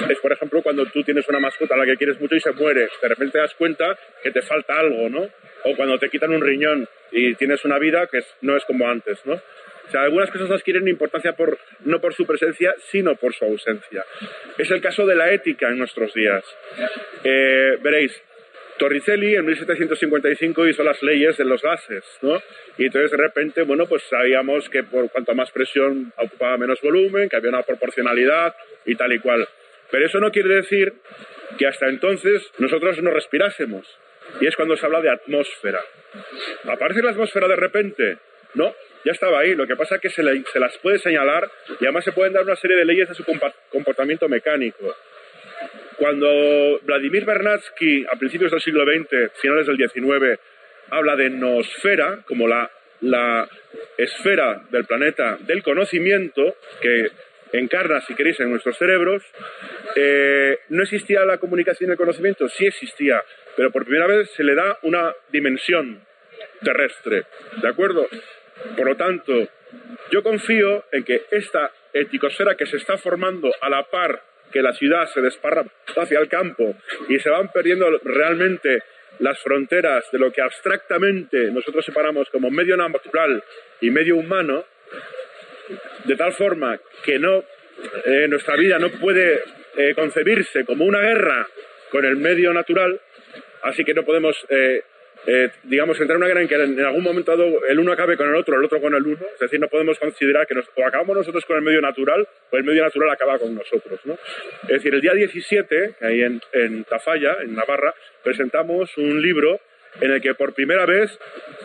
[0.08, 2.52] Es, por ejemplo, cuando tú tienes una mascota a la que quieres mucho y se
[2.52, 5.28] muere, de repente te das cuenta que te falta algo, ¿no?
[5.64, 9.24] O cuando te quitan un riñón y tienes una vida que no es como antes,
[9.24, 9.34] ¿no?
[9.34, 14.04] O sea, algunas cosas adquieren importancia por, no por su presencia, sino por su ausencia.
[14.58, 16.44] Es el caso de la ética en nuestros días.
[17.24, 18.22] Eh, veréis,
[18.78, 22.40] Torricelli en 1755 hizo las leyes de los gases, ¿no?
[22.78, 27.28] Y entonces de repente, bueno, pues sabíamos que por cuanto más presión ocupaba menos volumen,
[27.28, 28.54] que había una proporcionalidad
[28.86, 29.46] y tal y cual.
[29.90, 30.94] Pero eso no quiere decir
[31.58, 33.86] que hasta entonces nosotros no respirásemos.
[34.40, 35.80] Y es cuando se habla de atmósfera.
[36.64, 38.18] ¿Aparece la atmósfera de repente?
[38.54, 38.74] No,
[39.04, 39.54] ya estaba ahí.
[39.54, 41.50] Lo que pasa es que se, se las puede señalar
[41.80, 43.24] y además se pueden dar una serie de leyes de su
[43.70, 44.94] comportamiento mecánico.
[45.98, 50.38] Cuando Vladimir Bernatsky, a principios del siglo XX, finales del XIX,
[50.90, 52.70] habla de noosfera, como la,
[53.00, 53.48] la
[53.96, 57.10] esfera del planeta del conocimiento, que
[57.52, 59.24] encarna, si queréis, en nuestros cerebros,
[59.96, 63.22] eh, no existía la comunicación y el conocimiento, sí existía,
[63.56, 66.00] pero por primera vez se le da una dimensión
[66.62, 67.24] terrestre,
[67.60, 68.06] ¿de acuerdo?
[68.76, 69.48] Por lo tanto,
[70.12, 74.22] yo confío en que esta eticosfera que se está formando a la par
[74.52, 75.64] que la ciudad se desparra
[75.96, 76.74] hacia el campo
[77.08, 78.82] y se van perdiendo realmente
[79.20, 83.42] las fronteras de lo que abstractamente nosotros separamos como medio natural
[83.80, 84.64] y medio humano,
[86.04, 87.44] de tal forma que no,
[88.04, 89.42] eh, nuestra vida no puede
[89.76, 91.48] eh, concebirse como una guerra
[91.90, 93.00] con el medio natural,
[93.62, 94.82] así que no podemos eh,
[95.26, 97.32] eh, digamos, entrar en una guerra en que en algún momento
[97.68, 99.26] el uno acabe con el otro, el otro con el uno.
[99.34, 102.56] Es decir, no podemos considerar que nos, o acabamos nosotros con el medio natural o
[102.56, 104.00] el medio natural acaba con nosotros.
[104.04, 104.18] ¿no?
[104.62, 109.60] Es decir, el día 17, ahí en, en Tafalla, en Navarra, presentamos un libro
[110.00, 111.18] en el que por primera vez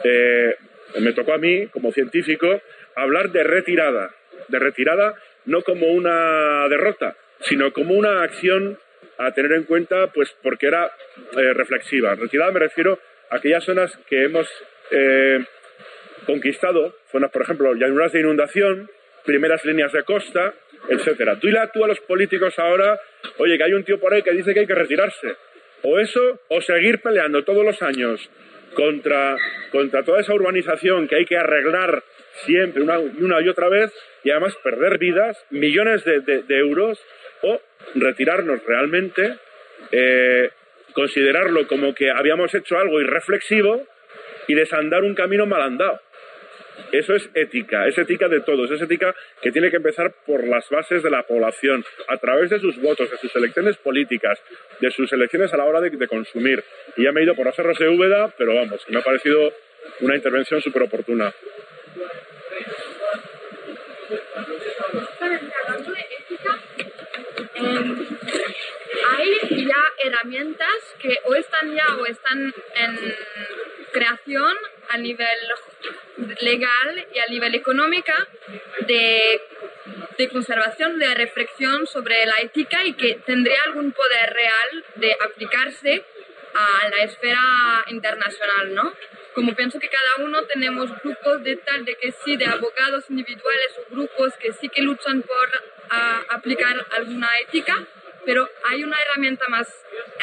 [0.04, 0.56] eh,
[1.00, 2.62] me tocó a mí, como científico,
[2.96, 4.12] hablar de retirada.
[4.48, 8.78] De retirada no como una derrota, sino como una acción
[9.18, 10.92] a tener en cuenta, pues porque era
[11.38, 12.16] eh, reflexiva.
[12.16, 13.00] Retirada me refiero
[13.34, 14.48] aquellas zonas que hemos
[14.92, 15.44] eh,
[16.26, 18.90] conquistado, zonas, por ejemplo, llanuras de inundación,
[19.26, 20.54] primeras líneas de costa,
[20.90, 21.40] etcétera.
[21.40, 23.00] Tú y tú a los políticos ahora,
[23.38, 25.36] oye, que hay un tío por ahí que dice que hay que retirarse.
[25.84, 28.30] O eso, o seguir peleando todos los años
[28.74, 29.36] contra,
[29.72, 32.04] contra toda esa urbanización que hay que arreglar
[32.46, 33.92] siempre una, una y otra vez
[34.24, 37.00] y además perder vidas, millones de, de, euros,
[37.42, 37.62] o
[37.96, 39.38] retirarnos realmente,
[39.92, 40.50] eh,
[40.94, 43.86] considerarlo como que habíamos hecho algo irreflexivo
[44.48, 46.00] y desandar un camino mal andado.
[46.92, 50.70] Eso es ética, es ética de todos, es ética que tiene que empezar por las
[50.70, 54.40] bases de la población, a través de sus votos, de sus elecciones políticas,
[54.80, 56.64] de sus elecciones a la hora de, consumir.
[56.98, 59.54] Y ya me he ido por hacerlos de Úbeda, pero vamos, me ha parecido
[60.02, 61.34] una intervención súper oportuna.
[69.18, 73.16] Hay ya herramientas que o están ya o están en
[73.92, 74.56] creación
[74.90, 75.38] a nivel
[76.42, 78.28] legal y a nivel económica
[78.88, 79.42] de,
[80.18, 86.04] de, conservación, de reflexión sobre la ética y que tendría algún poder real de aplicarse
[86.56, 88.94] a la esfera internacional, ¿no?
[89.34, 93.72] Como pienso que cada uno tenemos grupos de tal, de que sí, de abogados individuales
[93.80, 95.50] o grupos que sí que luchan por
[96.30, 97.86] aplicar alguna ética,
[98.26, 99.68] pero hay una herramienta más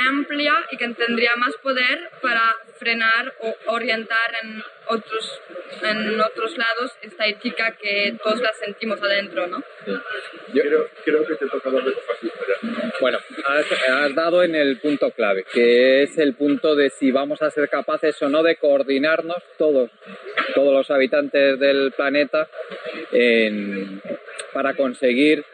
[0.08, 5.40] amplia y que tendría más poder para frenar o orientar en otros,
[5.82, 9.62] en otros lados esta ética que todos la sentimos adentro, ¿no?
[10.54, 11.94] Yo creo, que te toca darle
[13.00, 17.50] Bueno, has, dado en el punto clave, que es el punto de si vamos a
[17.50, 19.90] ser capaces o no de coordinarnos todos,
[20.54, 22.48] todos los habitantes del planeta
[24.52, 25.44] para conseguir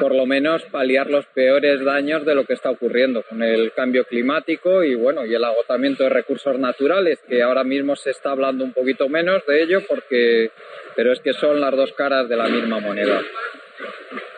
[0.00, 4.04] por lo menos paliar los peores daños de lo que está ocurriendo con el cambio
[4.04, 8.64] climático y bueno y el agotamiento de recursos naturales que ahora mismo se está hablando
[8.64, 10.50] un poquito menos de ello porque
[10.94, 13.22] pero es que son las dos caras de la misma moneda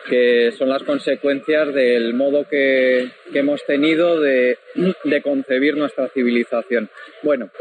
[0.09, 4.57] que son las consecuencias del modo que, hemos tenido de,
[5.23, 6.89] concebir nuestra civilización.
[7.21, 7.51] Bueno,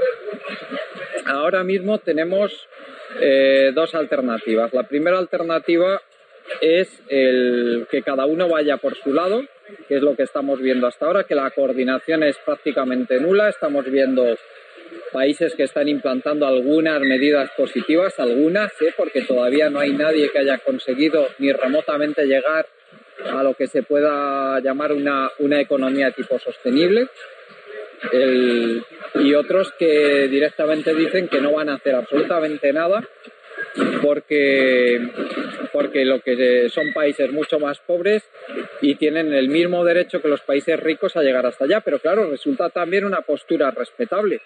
[1.26, 2.68] ahora mismo tenemos
[3.20, 4.72] eh, dos alternativas.
[4.72, 6.00] La primera alternativa
[6.60, 9.42] es el que cada uno vaya por su lado,
[9.86, 13.48] que es lo que estamos viendo hasta ahora, que la coordinación es prácticamente nula.
[13.48, 14.36] Estamos viendo
[15.12, 18.92] países que están implantando algunas medidas positivas, algunas, ¿eh?
[18.96, 22.66] porque todavía no hay nadie que haya conseguido ni remotamente llegar
[23.30, 27.08] a lo que se pueda llamar una, una economía tipo sostenible.
[29.14, 33.02] y otros que directamente dicen que no van a hacer absolutamente nada
[34.02, 35.00] porque,
[35.72, 38.22] porque lo que son países mucho más pobres
[38.80, 41.80] y tienen el mismo derecho que los países ricos a llegar hasta allá.
[41.80, 44.40] Pero claro, resulta también una postura respetable,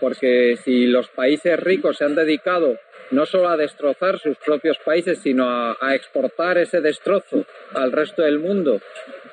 [0.00, 2.78] porque si los países ricos se han dedicado
[3.10, 7.44] no solo a destrozar sus propios países, sino a, exportar ese destrozo
[7.74, 8.80] al resto del mundo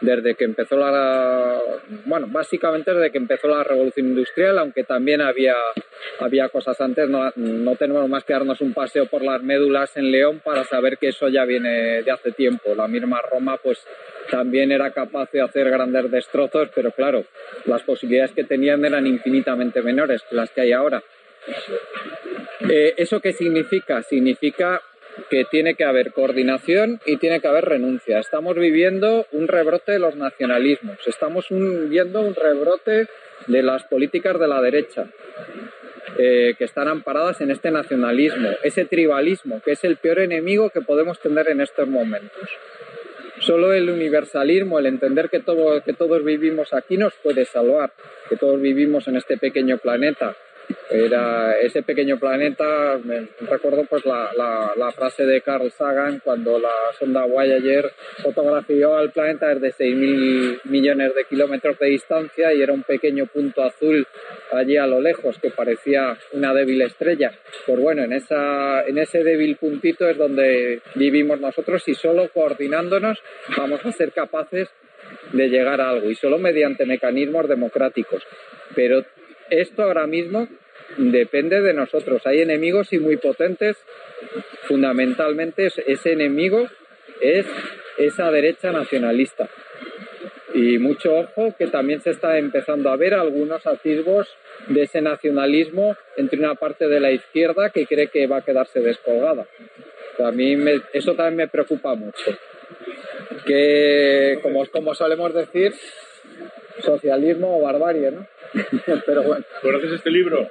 [0.02, 1.60] desde que empezó la
[2.06, 5.56] bueno básicamente desde que empezó la revolución industrial aunque también había
[6.20, 7.10] había cosas antes.
[7.10, 10.98] No, no tenemos más que darnos un paseo por las médulas en León para saber
[10.98, 12.76] que eso ya viene de hace tiempo.
[12.76, 13.86] La misma Roma pues
[14.30, 17.26] también era capaz de hacer grandes destrozos pero claro
[17.66, 21.04] las posibilidades que tenían eran infinitamente menores que las que hay ahora
[22.70, 24.02] eh, ¿Eso qué significa?
[24.04, 24.82] Significa
[25.30, 28.20] que tiene que haber coordinación y tiene que haber renuncia.
[28.20, 33.08] Estamos viviendo un rebrote de los nacionalismos, estamos viendo un rebrote
[33.48, 35.08] de las políticas de la derecha.
[36.20, 40.82] Eh, que están amparadas en este nacionalismo, ese tribalismo, que es el peor enemigo que
[40.82, 42.50] podemos tener en estos momentos.
[43.40, 45.44] Solo el universalismo, el entender que,
[45.86, 47.92] que todos vivimos aquí nos puede salvar,
[48.30, 50.36] que todos vivimos en este pequeño planeta,
[50.90, 56.72] era ese pequeño planeta, me recuerdo pues la, la, frase de Carl Sagan cuando la
[56.98, 57.92] sonda Voyager
[58.24, 63.64] fotografió al planeta desde 6.000 millones de kilómetros de distancia y era un pequeño punto
[63.64, 64.08] azul
[64.52, 67.32] allí a lo lejos que parecía una débil estrella.
[67.66, 73.22] Pues bueno, en, esa, en ese débil puntito es donde vivimos nosotros y solo coordinándonos
[73.58, 74.70] vamos a ser capaces
[75.34, 78.24] de llegar a algo y solo mediante mecanismos democráticos.
[78.76, 79.04] Pero
[79.50, 80.48] esto ahora mismo
[80.98, 82.26] depende de nosotros.
[82.26, 83.78] Hay enemigos y muy potentes.
[84.64, 86.68] Fundamentalmente ese enemigo
[87.22, 87.46] es
[87.98, 89.50] esa derecha nacionalista.
[90.54, 94.28] Y mucho ojo que también se está empezando a ver algunos atisbos
[94.68, 98.80] de ese nacionalismo entre una parte de la izquierda que cree que va a quedarse
[98.80, 99.46] descolgada.
[100.20, 100.56] a mí
[100.94, 102.38] eso también me preocupa mucho.
[103.46, 105.74] Que, como, como solemos decir,
[106.82, 108.28] socialismo o barbarie, ¿no?
[109.06, 109.46] Pero bueno.
[109.62, 110.50] ¿Conoces este libro?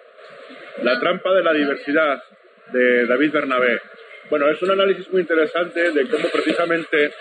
[0.83, 2.23] La trampa de la diversidad,
[2.73, 3.81] de David Bernabé.
[4.29, 7.13] Bueno, es un análisis muy interesante de cómo precisamente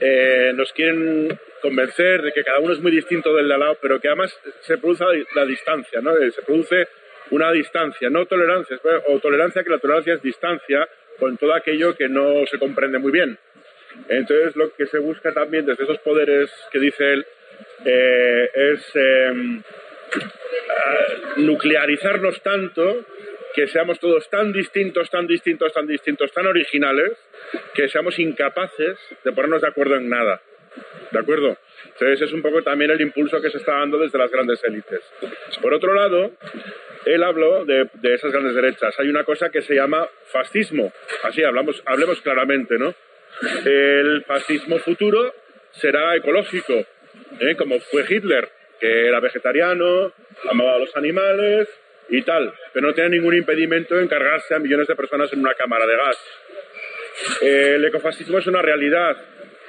[0.00, 3.78] eh, nos quieren convencer de que cada uno es muy distinto del de al lado,
[3.82, 6.16] pero que además se produce la distancia, ¿no?
[6.16, 6.88] Eh, se produce
[7.30, 8.78] una distancia, no tolerancia,
[9.08, 13.10] o tolerancia que la tolerancia es distancia con todo aquello que no se comprende muy
[13.10, 13.38] bien.
[14.08, 17.26] Entonces, lo que se busca también desde esos poderes que dice él
[17.84, 19.62] eh, es em,
[21.36, 23.04] nuclearizarnos tanto
[23.54, 27.12] que seamos todos tan distintos, tan distintos, tan distintos, tan originales,
[27.74, 30.40] que seamos incapaces de ponernos de acuerdo en nada.
[31.10, 31.56] ¿De acuerdo?
[31.86, 35.00] Entonces es un poco también el impulso que se está dando desde las grandes élites.
[35.60, 36.32] Por otro lado,
[37.04, 38.94] él habló de, esas grandes derechas.
[38.98, 40.92] Hay una cosa que se llama fascismo.
[41.22, 42.94] Así hablamos, hablemos claramente, ¿no?
[43.64, 45.34] El fascismo futuro
[45.72, 46.84] será ecológico,
[47.40, 47.56] ¿eh?
[47.56, 48.48] como fue Hitler,
[48.80, 50.12] que era vegetariano,
[50.50, 51.68] amaba a los animales
[52.08, 55.54] y tal, pero no tiene ningún impedimento en cargarse a millones de personas en una
[55.54, 56.18] cámara de gas.
[57.40, 59.16] El ecofascismo es una realidad,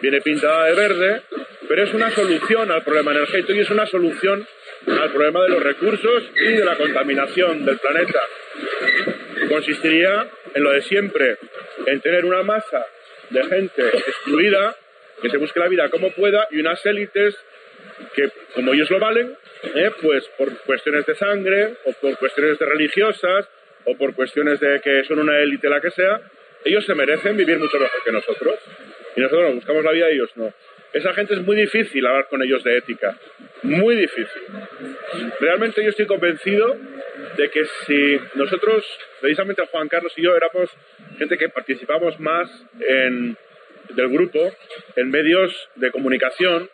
[0.02, 1.22] viene pintada de verde,
[1.68, 4.48] pero es una solución al problema energético y es una solución
[4.88, 8.22] al problema de los recursos y de la contaminación del planeta.
[9.50, 11.38] Consistiría en lo de siempre,
[11.86, 12.86] en tener una masa
[13.30, 14.76] de gente excluida
[15.22, 17.36] que se busque la vida como pueda y unas élites
[18.16, 19.36] que, como ellos lo valen,
[19.76, 23.48] eh, pues por cuestiones de sangre o por cuestiones de religiosas
[23.86, 26.22] o por cuestiones de que son una élite la que sea,
[26.64, 28.56] ellos se merecen vivir mucho mejor que nosotros.
[29.16, 30.54] Y nosotros nos buscamos la vida y ellos no.
[30.92, 33.16] Esa gente es muy difícil hablar con ellos de ética.
[33.62, 34.42] Muy difícil.
[35.40, 36.76] Realmente yo estoy convencido
[37.38, 38.86] de que si nosotros,
[39.22, 40.70] precisamente Juan Carlos y yo, éramos
[41.18, 42.50] gente que participamos más
[42.80, 43.38] en,
[43.90, 44.40] del grupo
[44.96, 46.70] en medios de comunicación,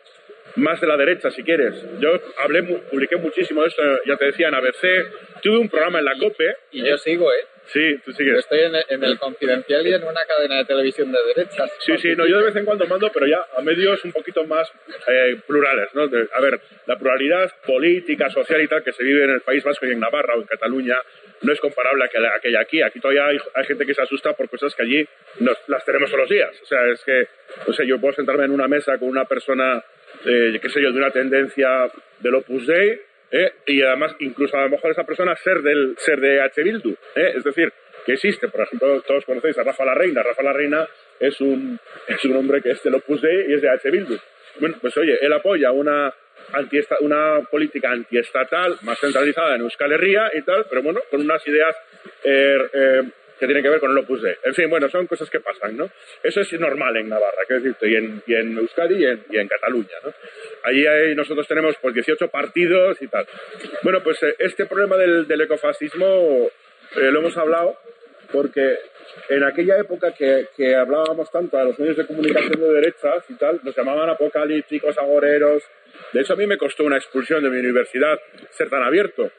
[0.56, 1.74] más de la derecha, si quieres.
[2.00, 5.40] Yo hablé, publiqué muchísimo de esto, ya te decía, en ABC.
[5.42, 6.56] Tuve un programa en la COPE.
[6.72, 7.46] Y yo sigo, ¿eh?
[7.66, 8.38] Sí, tú sigues.
[8.38, 11.70] estoy en, el Confidencial y en una cadena de televisión de derechas.
[11.80, 14.44] Sí, sí, no, yo de vez en cuando mando, pero ya a medios un poquito
[14.44, 14.70] más
[15.08, 16.02] eh, plurales, ¿no?
[16.02, 19.86] a ver, la pluralidad política, social y tal que se vive en el País Vasco
[19.86, 21.00] y en Navarra o en Cataluña
[21.42, 22.82] no es comparable a que, hay aquí.
[22.82, 25.08] Aquí todavía hay, gente que se asusta por cosas que allí
[25.66, 26.50] las tenemos todos los días.
[26.62, 27.28] O sea, es que,
[27.66, 29.84] no sé, yo puedo sentarme en una mesa con una persona
[30.24, 31.90] eh, qué sé yo, de una tendencia
[32.20, 33.00] del Opus Dei,
[33.36, 36.62] eh, y además incluso a lo mejor esa persona ser, del, ser de H.
[36.62, 36.90] Bildu.
[37.14, 37.70] Eh, es decir,
[38.06, 40.22] que existe, por ejemplo, todos conocéis a Rafa la Reina.
[40.22, 40.88] Rafa la Reina
[41.20, 41.78] es un,
[42.08, 43.90] es un hombre que es del Opus Dei y es de H.
[43.90, 44.16] Bildu.
[44.58, 46.14] Bueno, pues oye, él apoya una,
[47.00, 51.76] una política antiestatal más centralizada en Euskal Herria y tal, pero bueno, con unas ideas
[52.24, 53.02] eh,
[53.38, 54.34] que tiene que ver con el Opus Dei.
[54.44, 55.90] En fin, bueno, son cosas que pasan, ¿no?
[56.22, 59.38] Eso es normal en Navarra, quiero decirte, y en, y en Euskadi y en, y
[59.38, 60.12] en Cataluña, ¿no?
[60.62, 63.26] Allí hay, nosotros tenemos pues 18 partidos y tal.
[63.82, 66.50] Bueno, pues eh, este problema del, del ecofascismo
[66.96, 67.78] eh, lo hemos hablado
[68.32, 68.78] porque
[69.28, 73.34] en aquella época que, que, hablábamos tanto a los medios de comunicación de derechas y
[73.34, 75.62] tal, nos llamaban apocalípticos, agoreros.
[76.12, 78.18] De hecho, a mí me costó una expulsión de mi universidad
[78.50, 79.30] ser tan abierto.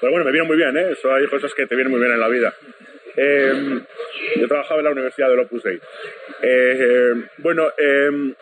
[0.00, 0.90] Pero bueno, me vino muy bien, ¿eh?
[0.92, 2.54] Eso hay cosas que te vienen muy bien en la vida.
[3.16, 3.80] Eh,
[4.36, 5.80] yo trabajaba en la Universidad de Opus Dei.
[6.42, 8.34] Eh, bueno, em,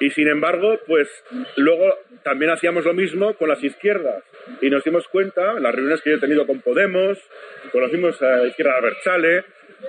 [0.00, 1.08] y sin embargo, pues
[1.56, 4.22] luego también hacíamos lo mismo con las izquierdas.
[4.60, 7.18] Y nos dimos cuenta, en las reuniones que yo he tenido con Podemos,
[7.72, 9.44] conocimos a la izquierda Berchale,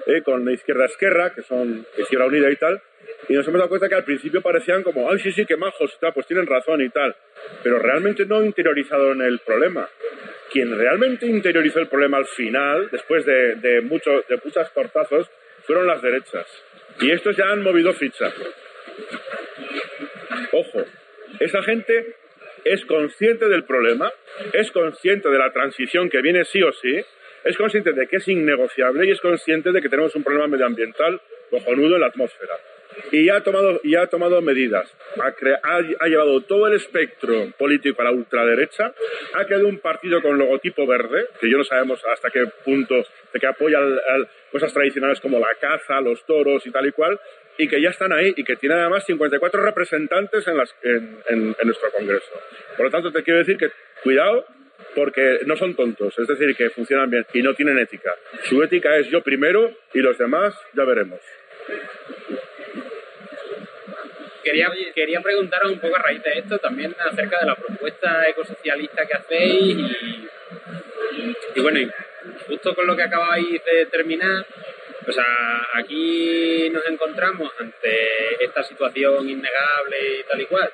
[0.05, 2.81] eh, con la izquierda Esquerra, que son Izquierda Unida y tal,
[3.29, 5.93] y nos hemos dado cuenta que al principio parecían como, ay, sí, sí, qué majos,
[5.93, 7.15] está, pues tienen razón y tal,
[7.63, 9.89] pero realmente no interiorizaron el problema
[10.51, 15.29] quien realmente interiorizó el problema al final, después de, de, mucho, de muchas tortazos,
[15.65, 16.45] fueron las derechas.
[17.01, 18.31] Y estos ya han movido ficha.
[20.51, 20.85] Ojo,
[21.39, 22.15] esa gente
[22.63, 24.11] es consciente del problema,
[24.53, 27.03] es consciente de la transición que viene sí o sí,
[27.47, 31.21] es consciente de que es innegociable y es consciente de que tenemos un problema medioambiental
[31.49, 32.53] cojonudo en la atmósfera
[33.11, 34.93] y ha tomado, ha tomado medidas.
[35.19, 35.33] Ha,
[35.99, 38.93] ha, llevado todo el espectro político a la ultraderecha.
[39.33, 42.95] Ha creado un partido con logotipo verde, que yo no sabemos hasta qué punto,
[43.33, 43.79] de que apoya
[44.51, 47.19] cosas tradicionales como la caza, los toros y tal y cual,
[47.57, 51.55] y que ya están ahí y que tiene además 54 representantes en, las, en, en,
[51.63, 52.31] nuestro Congreso.
[52.75, 53.71] Por lo tanto, te quiero decir que
[54.03, 54.45] cuidado,
[54.95, 58.15] porque no son tontos, es decir, que funcionan bien y no tienen ética.
[58.43, 61.19] Su ética es yo primero y los demás ya veremos.
[64.43, 69.05] Quería, quería preguntaros un poco a raíz de esto también acerca de la propuesta ecosocialista
[69.05, 70.27] que hacéis y,
[71.55, 71.91] y bueno,
[72.47, 74.45] justo con lo que acabáis de terminar,
[75.07, 80.69] o sea, aquí nos encontramos ante esta situación innegable y tal y cual,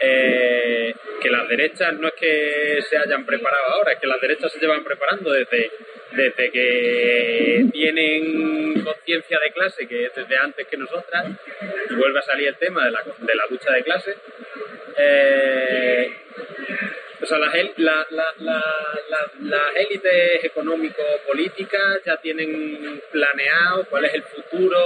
[0.00, 4.52] eh, que las derechas no es que se hayan preparado ahora, es que las derechas
[4.52, 5.70] se llevan preparando desde,
[6.12, 11.26] desde que tienen conciencia de clase, que es desde antes que nosotras,
[11.90, 14.16] y vuelve a salir el tema de la, de la lucha de clase.
[14.96, 16.12] Eh,
[17.22, 18.64] o sea, las, la, la,
[19.42, 24.80] las élites económico-políticas ya tienen planeado cuál es el futuro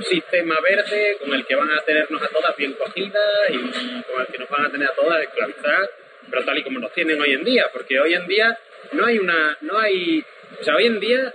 [0.00, 4.26] sistema verde con el que van a tenernos a todas bien cogidas y con el
[4.28, 5.90] que nos van a tener a todas esclavizadas,
[6.30, 8.58] pero tal y como nos tienen hoy en día, porque hoy en día
[8.92, 10.24] no hay una, no hay,
[10.58, 11.34] o sea, hoy en día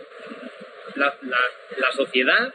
[0.96, 1.40] la, la,
[1.78, 2.52] la sociedad,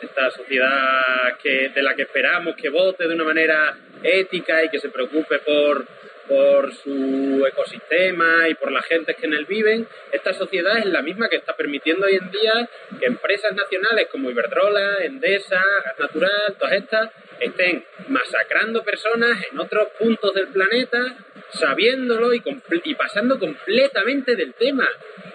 [0.00, 4.78] esta sociedad que, de la que esperamos que vote de una manera ética y que
[4.78, 5.84] se preocupe por
[6.28, 11.02] por su ecosistema y por la gente que en él viven, esta sociedad es la
[11.02, 12.68] misma que está permitiendo hoy en día
[12.98, 17.10] que empresas nacionales como Iberdrola, Endesa, Gas Natural, todas estas,
[17.40, 21.16] estén masacrando personas en otros puntos del planeta,
[21.50, 22.42] sabiéndolo y,
[22.84, 24.88] y pasando completamente del tema.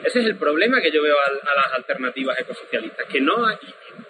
[0.04, 3.58] Ese es el problema que yo veo a, a las alternativas ecosocialistas, que no hay,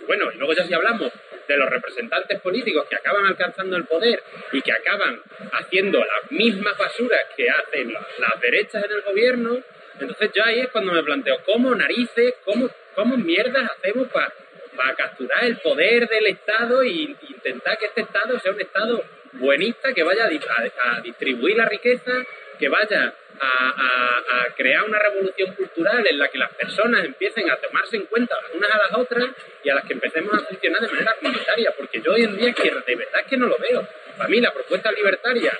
[0.08, 1.12] bueno, y luego ya si hablamos
[1.48, 6.78] de los representantes políticos que acaban alcanzando el poder y que acaban haciendo las mismas
[6.78, 9.62] basuras que hacen las derechas en el gobierno,
[10.00, 15.44] entonces yo ahí es cuando me planteo, ¿cómo narices, cómo, cómo mierdas hacemos para capturar
[15.44, 19.04] el poder del Estado e intentar que este Estado sea un Estado
[19.34, 22.12] buenista que vaya a distribuir la riqueza,
[22.58, 27.98] que vaya a, crear una revolución cultural en la que las personas empiecen a tomarse
[27.98, 29.28] en cuenta las unas a las otras
[29.64, 32.54] y a las que empecemos a funcionar de manera comunitaria, porque yo hoy en día
[32.54, 33.88] que de verdad que no lo veo.
[34.18, 35.52] Para mí la propuesta libertaria,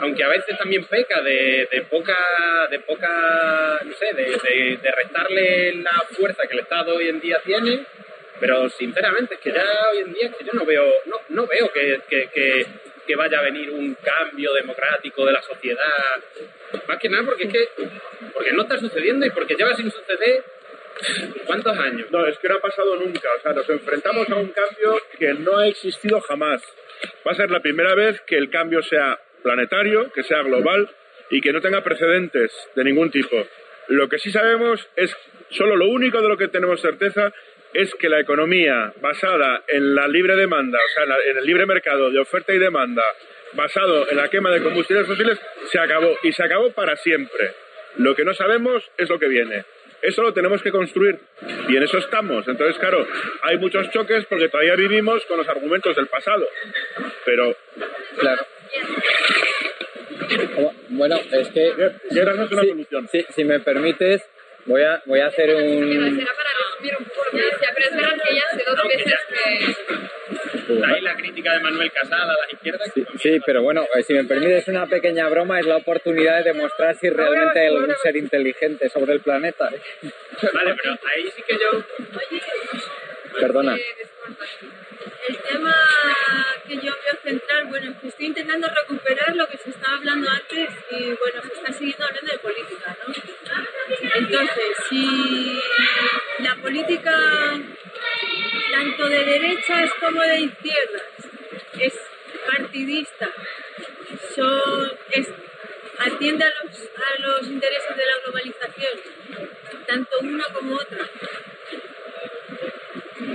[0.00, 2.16] aunque a veces también peca de, poca,
[2.68, 7.86] de poca, no sé, de, restarle la fuerza que el Estado hoy en día tiene,
[8.40, 11.46] pero sinceramente es que ya hoy en día es que yo no veo, no, no
[11.46, 12.66] veo que
[13.16, 16.22] vaya a venir un cambio democrático de la sociedad.
[16.86, 17.68] Más que nada porque es que
[18.32, 20.44] porque no está sucediendo y porque lleva sin suceder
[21.46, 22.10] ¿Cuántos años?
[22.10, 23.28] No, es que no ha pasado nunca.
[23.38, 26.62] O sea, nos enfrentamos a un cambio que no ha existido jamás.
[27.26, 30.90] Va a ser la primera vez que el cambio sea planetario, que sea global
[31.30, 33.36] y que no tenga precedentes de ningún tipo.
[33.88, 35.16] Lo que sí sabemos es,
[35.50, 37.32] solo lo único de lo que tenemos certeza
[37.72, 42.10] es que la economía basada en la libre demanda, o sea, en el libre mercado
[42.10, 43.04] de oferta y demanda,
[43.52, 45.38] basado en la quema de combustibles fósiles,
[45.70, 47.52] se acabó y se acabó para siempre.
[47.96, 49.64] Lo que no sabemos es lo que viene.
[50.02, 51.18] Eso lo tenemos que construir
[51.68, 52.48] y en eso estamos.
[52.48, 53.06] Entonces, claro,
[53.42, 56.46] hay muchos choques porque todavía vivimos con los argumentos del pasado.
[57.24, 57.54] Pero.
[58.18, 58.46] Claro.
[60.88, 61.72] Bueno, es que.
[62.22, 62.86] una solución.
[63.34, 64.22] si me permites,
[64.66, 66.24] Voy a, voy a hacer un...
[67.32, 70.84] Un que decía, pero es verdad que ya hace dos veces que...
[70.84, 72.90] Ahí la crítica de Manuel Casada a las izquierdas.
[72.94, 76.52] Sí, sí, pero bueno, eh, si me permites una pequeña broma, es la oportunidad de
[76.52, 79.68] demostrar si realmente hay algún ser inteligente sobre el planeta.
[79.68, 81.84] Vale, pero ahí sí que yo...
[83.38, 83.76] Perdona.
[85.28, 85.74] El tema
[86.66, 91.04] que yo veo central, bueno, estoy intentando recuperar lo que se estaba hablando antes y
[91.04, 93.14] bueno, se está siguiendo hablando de política, ¿no?
[94.14, 95.60] Entonces, si
[96.38, 97.60] la política
[98.70, 101.02] tanto de derechas como de izquierdas
[101.78, 101.94] es
[102.46, 103.28] partidista,
[104.34, 104.92] son,
[105.98, 109.00] atiende a los, a los intereses de la globalización,
[109.86, 111.08] tanto una como otra,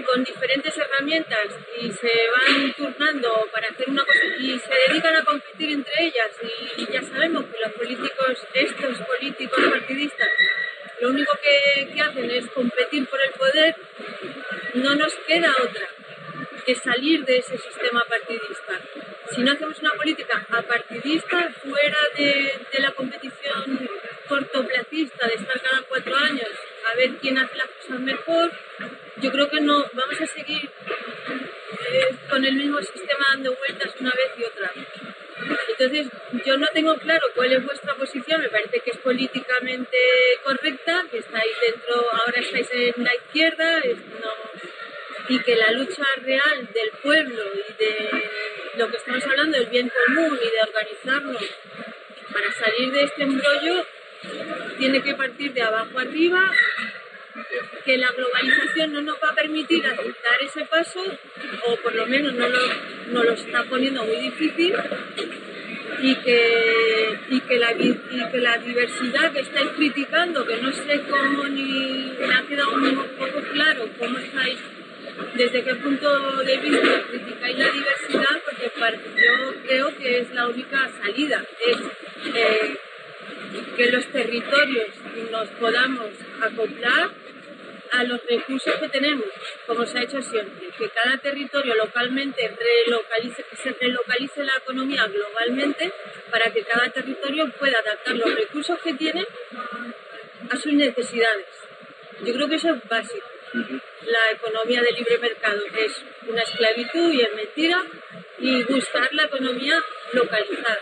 [0.05, 1.47] con diferentes herramientas
[1.79, 6.31] y se van turnando para hacer una cosa y se dedican a competir entre ellas.
[6.77, 10.29] Y ya sabemos que los políticos, estos políticos partidistas,
[11.01, 13.75] lo único que, que hacen es competir por el poder,
[14.75, 15.94] no nos queda otra
[16.65, 18.79] que salir de ese sistema partidista.
[19.31, 23.89] Si no hacemos una política apartidista, fuera de, la competición
[24.27, 26.49] cortoplacista, de estar cada cuatro años
[26.91, 28.51] a ver quién hace las cosas mejor,
[29.17, 30.69] yo creo que no vamos a seguir
[31.91, 34.71] eh, con el mismo sistema dando vueltas una vez y otra.
[35.67, 36.07] Entonces,
[36.45, 39.97] yo no tengo claro cuál es vuestra posición, me parece que es políticamente
[40.43, 43.81] correcta, que estáis dentro, ahora estáis en la izquierda,
[45.27, 48.09] y que la lucha real del pueblo y de
[48.77, 51.43] lo que estamos hablando, del bien común y de organizarnos
[52.31, 53.85] para salir de este embrollo
[54.77, 56.51] tiene que partir de abajo arriba,
[57.83, 59.97] que la globalización no nos va a permitir dar
[60.41, 61.01] ese paso,
[61.65, 62.59] o por lo menos no lo,
[63.11, 64.75] no lo está poniendo muy difícil,
[66.01, 71.01] y que, y que, la, y que la diversidad que estáis criticando, que no sé
[71.09, 74.59] cómo ni me ha quedado un poco claro cómo estáis,
[75.35, 78.71] desde qué punto de vista criticáis la diversidad, porque
[79.15, 81.77] yo creo que es la única salida, es
[82.35, 82.77] eh,
[83.75, 84.87] que los territorios
[85.31, 86.09] nos podamos
[86.41, 87.11] acoplar
[87.91, 89.25] a los recursos que tenemos,
[89.67, 92.53] como se ha hecho siempre, que cada territorio localmente
[92.85, 95.91] relocalice, que se relocalice la economía globalmente
[96.29, 99.25] para que cada territorio pueda adaptar los recursos que tiene
[100.49, 101.45] a sus necesidades.
[102.25, 103.34] Yo creo que eso es básico.
[104.05, 107.83] La economía de libre mercado es una esclavitud y es mentira
[108.39, 109.81] y buscar la economía
[110.13, 110.79] localizada.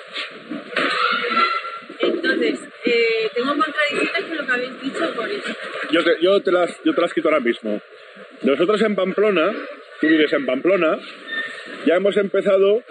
[1.99, 5.55] Entonces, eh, tengo contradicciones con lo que habéis dicho por eso.
[5.91, 7.81] Yo te, yo, te las, yo te las quito ahora mismo.
[8.41, 9.53] Nosotros en Pamplona,
[10.01, 10.99] tú vives en Pamplona,
[11.85, 12.83] ya hemos empezado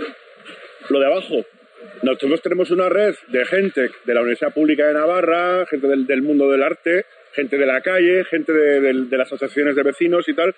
[0.88, 1.44] lo de abajo.
[2.02, 6.50] Nosotros tenemos una red de gente de la Universidad Pública de Navarra, gente del, mundo
[6.50, 10.54] del arte, gente de la calle, gente de, las asociaciones de vecinos y tal,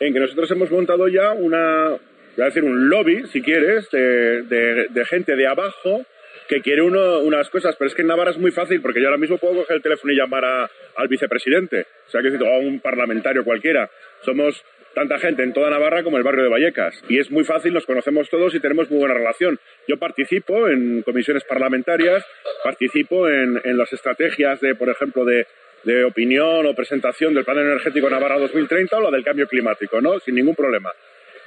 [0.00, 4.42] en que nosotros hemos montado ya una, voy a decir, un lobby, si quieres, de,
[4.90, 6.04] de gente de abajo
[6.48, 9.06] que quiere uno unas cosas, pero es que en Navarra es muy fácil porque yo
[9.06, 12.58] ahora mismo puedo coger el teléfono y llamar al vicepresidente, o sea, que o a
[12.58, 13.90] un parlamentario cualquiera.
[14.22, 14.62] Somos
[14.94, 17.86] tanta gente en toda Navarra como el barrio de Vallecas y es muy fácil, nos
[17.86, 19.58] conocemos todos y tenemos muy buena relación.
[19.88, 22.24] Yo participo en comisiones parlamentarias,
[22.62, 25.46] participo en, las estrategias de, por ejemplo, de,
[25.84, 30.18] de opinión o presentación del Plan Energético Navarra 2030 o la del cambio climático, ¿no?
[30.20, 30.90] Sin ningún problema.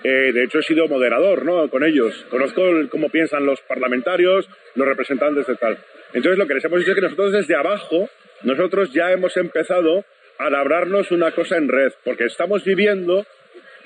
[0.04, 1.70] Eh, de hecho, he sido moderador ¿no?
[1.70, 2.26] con ellos.
[2.30, 5.78] Conozco cómo piensan los parlamentarios, los representantes de tal.
[6.14, 8.10] Entonces, lo que les hemos dicho es que nosotros desde abajo,
[8.44, 10.06] nosotros ya hemos empezado
[10.38, 13.26] a labrarnos una cosa en red, porque estamos viviendo,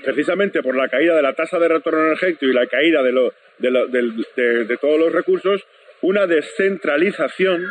[0.04, 4.78] precisamente por la caída de la tasa de retorno energético y la caída de, de
[4.78, 5.66] todos los recursos,
[6.02, 7.66] una descentralización,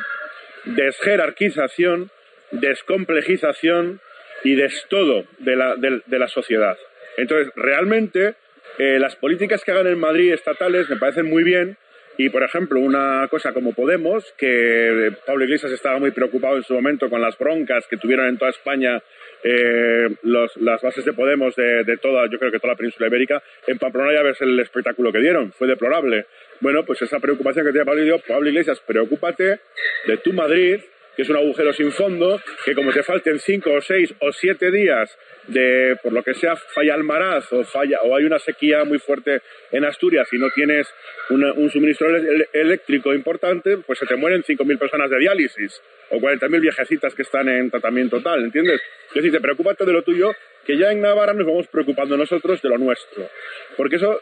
[0.64, 2.10] desjerarquización,
[2.50, 4.00] descomplejización
[4.44, 6.76] y destodo de la, de la sociedad.
[7.16, 8.34] Entonces, realmente,
[8.78, 11.76] eh, las políticas que hagan en Madrid estatales me parecen muy bien.
[12.16, 16.74] Y, por ejemplo, una cosa como Podemos, que Pablo Iglesias estaba muy preocupado en su
[16.74, 19.02] momento con las broncas que tuvieron en toda España
[19.42, 23.78] eh, las bases de Podemos de, toda, yo creo que toda la península ibérica, en
[23.78, 26.26] Pamplona ya ves el espectáculo que dieron, fue deplorable.
[26.60, 29.60] Bueno, pues esa preocupación que tiene Pablo, Pablo Iglesias, preocúpate
[30.06, 30.80] de tu Madrid,
[31.16, 34.70] que es un agujero sin fondo, que como te falten cinco o seis o siete
[34.70, 35.16] días
[35.46, 38.98] de, por lo que sea, falla el maraz o, falla, o hay una sequía muy
[38.98, 39.40] fuerte
[39.72, 40.88] en Asturias y no tienes
[41.30, 42.08] un suministro
[42.52, 45.80] eléctrico importante, pues se te mueren 5.000 personas de diálisis
[46.10, 48.80] o 40.000 viejecitas que están en tratamiento tal, ¿entiendes?
[49.08, 50.32] Es decir, te preocúpate de lo tuyo,
[50.64, 53.28] que ya en Navarra nos vamos preocupando nosotros de lo nuestro.
[53.76, 54.20] Porque eso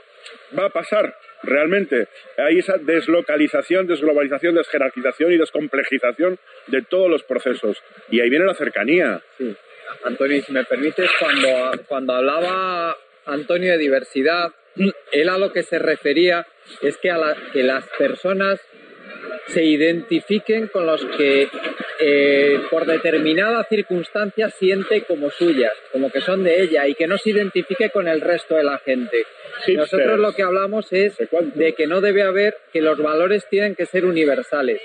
[0.58, 2.08] va a pasar realmente.
[2.36, 7.82] Hay esa deslocalización, desglobalización, desjerarquización y descomplejización de todos los procesos.
[8.10, 9.20] Y ahí viene la cercanía.
[9.36, 9.56] Sí.
[10.04, 12.96] Antonio, si me permites, cuando, cuando hablaba
[13.26, 14.52] Antonio de diversidad,
[15.12, 16.46] él a lo que se refería
[16.82, 18.60] es que, a que las personas
[19.46, 21.48] se identifiquen con los que
[22.00, 27.18] eh, por determinada circunstancia siente como suyas, como que son de ella y que no
[27.18, 29.24] se identifique con el resto de la gente.
[29.68, 31.16] Nosotros lo que hablamos es
[31.54, 34.80] de que no debe haber, que los valores tienen que ser universales.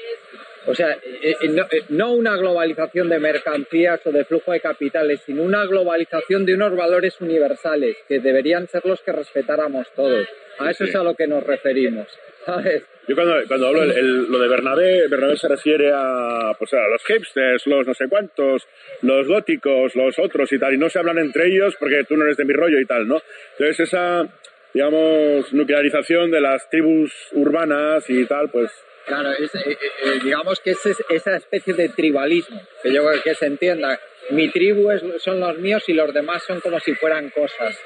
[0.65, 5.43] O sea, eh, eh, no, una globalización de mercancías o de flujo de capitales, sino
[5.43, 10.27] una globalización de unos valores universales que deberían ser los que respetáramos todos.
[10.59, 12.07] A eso es a lo que nos referimos.
[12.45, 12.83] ¿sabes?
[13.07, 17.67] Yo cuando, cuando hablo lo de Bernabé, Bernabé se refiere a, pues a los hipsters,
[17.67, 18.65] los no sé cuántos,
[19.01, 22.23] los góticos, los otros y tal, y no se hablan entre ellos porque tú no
[22.23, 23.21] eres de mi rollo y tal, ¿no?
[23.57, 24.25] Entonces esa,
[24.73, 28.71] digamos, nuclearización de las tribus urbanas y tal, pues
[29.05, 33.35] Claro, eh, eh, eh, digamos que es esa especie de tribalismo, que yo creo que
[33.35, 33.99] se entienda.
[34.29, 37.77] Mi tribu es, son los míos y los demás son como si fueran cosas.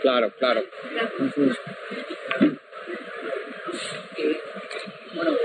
[0.00, 0.64] claro, claro.
[5.14, 5.36] Bueno,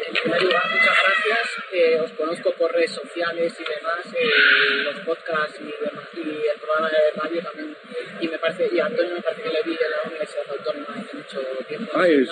[1.72, 2.02] gracias.
[2.02, 4.06] os conozco por redes sociales y demás,
[4.84, 7.76] los podcasts y, el programa de radio también.
[8.20, 10.96] Y me parece, y a Antonio me parece que le vi en la Universidad Autónoma
[10.98, 11.92] hace mucho tiempo.
[11.96, 12.28] Ay,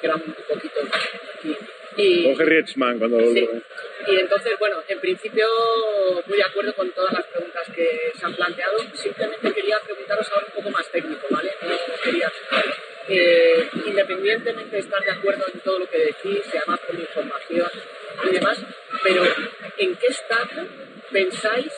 [0.00, 1.56] que era un poquito aquí.
[1.96, 2.34] Y,
[2.98, 3.20] cuando...
[3.20, 5.46] Y entonces, bueno, en principio
[6.26, 8.78] muy de acuerdo con todas las preguntas que se han planteado.
[8.94, 11.50] Simplemente quería preguntaros ahora un poco más técnico, ¿vale?
[11.62, 12.32] No quería
[13.10, 17.70] eh, independientemente de estar de acuerdo en todo lo que decís, y además con información
[18.24, 18.64] y demás,
[19.02, 19.24] pero
[19.78, 20.66] ¿en qué estado
[21.10, 21.72] pensáis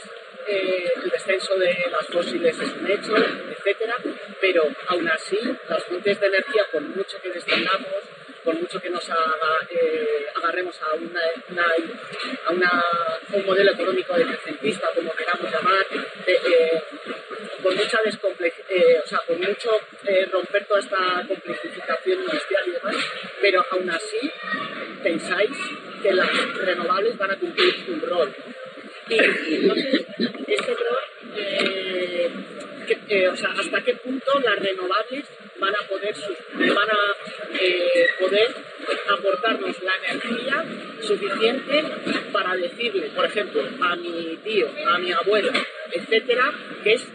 [0.46, 3.14] eh, el descenso de las fósiles es un hecho,
[3.50, 3.94] etcétera,
[4.40, 5.38] pero aún así
[5.68, 8.02] las fuentes de energía, por mucho que descendamos,
[8.44, 11.20] por mucho que nos eh, agarremos a, una,
[12.66, 15.86] a, un modelo económico decrecentista, como queramos llamar,
[16.26, 16.82] eh,
[17.62, 19.70] por mucha o sea, por mucho
[20.30, 22.96] romper toda esta complejificación industrial y demás,
[23.40, 24.30] pero aún así
[25.02, 25.56] pensáis
[26.02, 28.34] que las renovables van a cumplir un rol.
[29.08, 30.06] Y, entonces,
[30.46, 31.04] este rol,
[31.36, 32.30] eh,
[33.08, 35.24] eh, o sea, hasta qué punto las renovables
[35.58, 36.14] van a poder,
[36.54, 37.91] van a, eh,
[38.22, 38.54] poder
[39.08, 40.64] aportarnos la energía
[41.00, 41.84] suficiente
[42.32, 45.52] para decirle, por ejemplo, a mi tío, a mi abuela,
[45.90, 47.08] etcétera, que es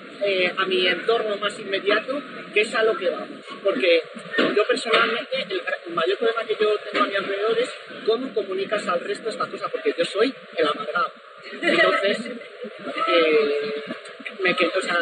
[0.57, 2.21] a mi entorno más inmediato,
[2.53, 3.39] que es a lo que vamos.
[3.63, 4.03] Porque
[4.55, 5.61] yo personalmente, el,
[5.93, 7.69] mayor problema que yo tengo a mi alrededor es
[8.05, 11.11] cómo comunicas al resto esta cosa, porque yo soy el amargado.
[11.61, 12.31] Entonces,
[13.07, 13.83] eh,
[14.41, 14.99] me o sea,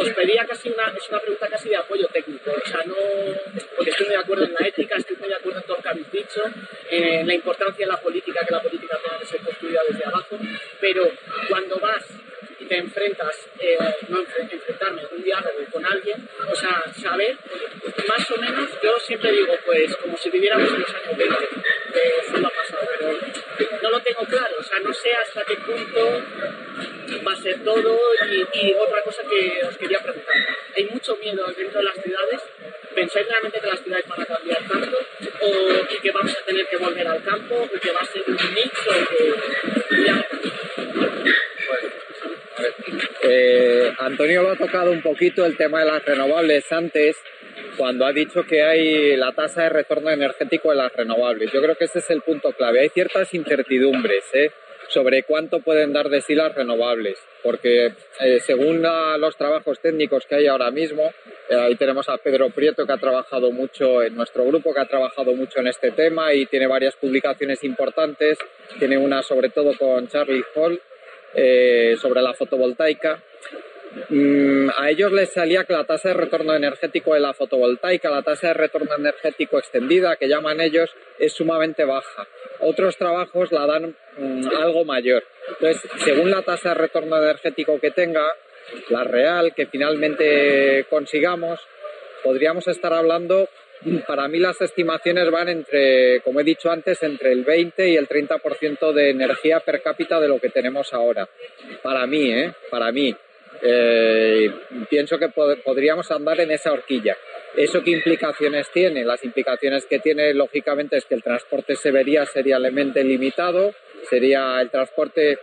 [0.00, 2.94] os, pedía casi una, es una pregunta casi de apoyo técnico, o sea, no,
[3.76, 5.82] porque estoy muy de acuerdo en la ética, estoy muy de acuerdo en todo lo
[5.82, 6.42] que habéis dicho,
[6.90, 10.38] en la importancia de la política, que la política tenga que ser construida desde abajo,
[10.80, 11.10] pero
[11.48, 12.04] cuando vas
[12.58, 13.78] y te enfrentas, eh,
[14.08, 17.36] no enfrentarme, un diálogo con alguien, o sea, saber,
[18.08, 21.36] más o menos, yo siempre digo, pues, como si viviéramos en los años 20,
[21.94, 23.18] de siglo pasado, pero
[23.82, 25.44] no lo tengo claro, o sea, no sé hasta
[27.64, 27.98] todo
[28.54, 30.34] y, otra cosa que os quería preguntar,
[30.76, 32.40] hay mucho miedo dentro de las ciudades,
[32.94, 34.98] ¿pensáis realmente que las ciudades van a cambiar tanto
[35.40, 38.54] o que vamos a tener que volver al campo o que va a ser un
[38.54, 40.26] mix o que ya
[43.22, 47.16] eh, Antonio lo ha tocado un poquito el tema de las renovables antes,
[47.76, 51.50] cuando ha dicho que hay la tasa de retorno energético de las renovables.
[51.52, 52.80] Yo creo que ese es el punto clave.
[52.80, 54.50] Hay ciertas incertidumbres ¿eh?
[54.90, 58.82] Sobre cuánto pueden dar de sí las renovables, porque eh, según
[59.18, 61.10] los trabajos técnicos que hay ahora mismo,
[61.50, 65.34] ahí tenemos a Pedro Prieto que ha trabajado mucho en nuestro grupo, que ha trabajado
[65.34, 68.38] mucho en este tema y tiene varias publicaciones importantes.
[68.78, 70.80] Tiene una sobre todo con Charlie Hall
[71.34, 73.22] eh, sobre la fotovoltaica.
[74.08, 78.22] Mm, a ellos les salía que la tasa de retorno energético de la fotovoltaica, la
[78.22, 82.26] tasa de retorno energético extendida, que llaman ellos, es sumamente baja.
[82.60, 85.24] Otros trabajos la dan mm, algo mayor.
[85.48, 88.26] Entonces, según la tasa de retorno energético que tenga,
[88.90, 91.58] la real, que finalmente consigamos,
[92.22, 93.48] podríamos estar hablando
[94.06, 98.06] para mí las estimaciones van entre, como he dicho antes, entre el 20 y el
[98.06, 101.28] 30% de energía per cápita de lo que tenemos ahora.
[101.82, 102.52] Para mí, ¿eh?
[102.70, 103.14] Para mí.
[103.62, 104.50] Eh,
[104.88, 107.16] pienso que podríamos andar en esa horquilla.
[107.56, 109.04] ¿Eso qué implicaciones tiene?
[109.04, 113.74] Las implicaciones que tiene, lógicamente, es que el transporte se vería seriamente limitado,
[114.08, 115.38] sería el transporte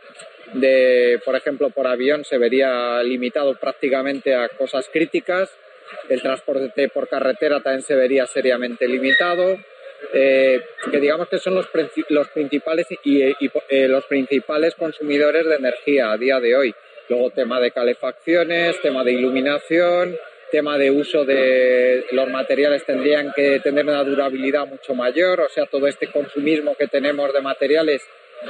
[0.53, 5.49] de, por ejemplo, por avión se vería limitado prácticamente a cosas críticas,
[6.10, 9.57] el transporte por carretera también se vería seriamente limitado.
[10.14, 10.61] Eh,
[10.91, 16.39] que digamos que son los, principales y, eh, los principales consumidores de energía a día
[16.39, 16.76] de hoy.
[17.09, 20.15] Luego tema de calefacciones, tema de iluminación,
[20.51, 25.65] tema de uso de los materiales tendrían que tener una durabilidad mucho mayor, o sea,
[25.65, 28.07] todo este consumismo que tenemos de materiales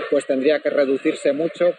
[0.09, 1.69] pues tendría que reducirse mucho.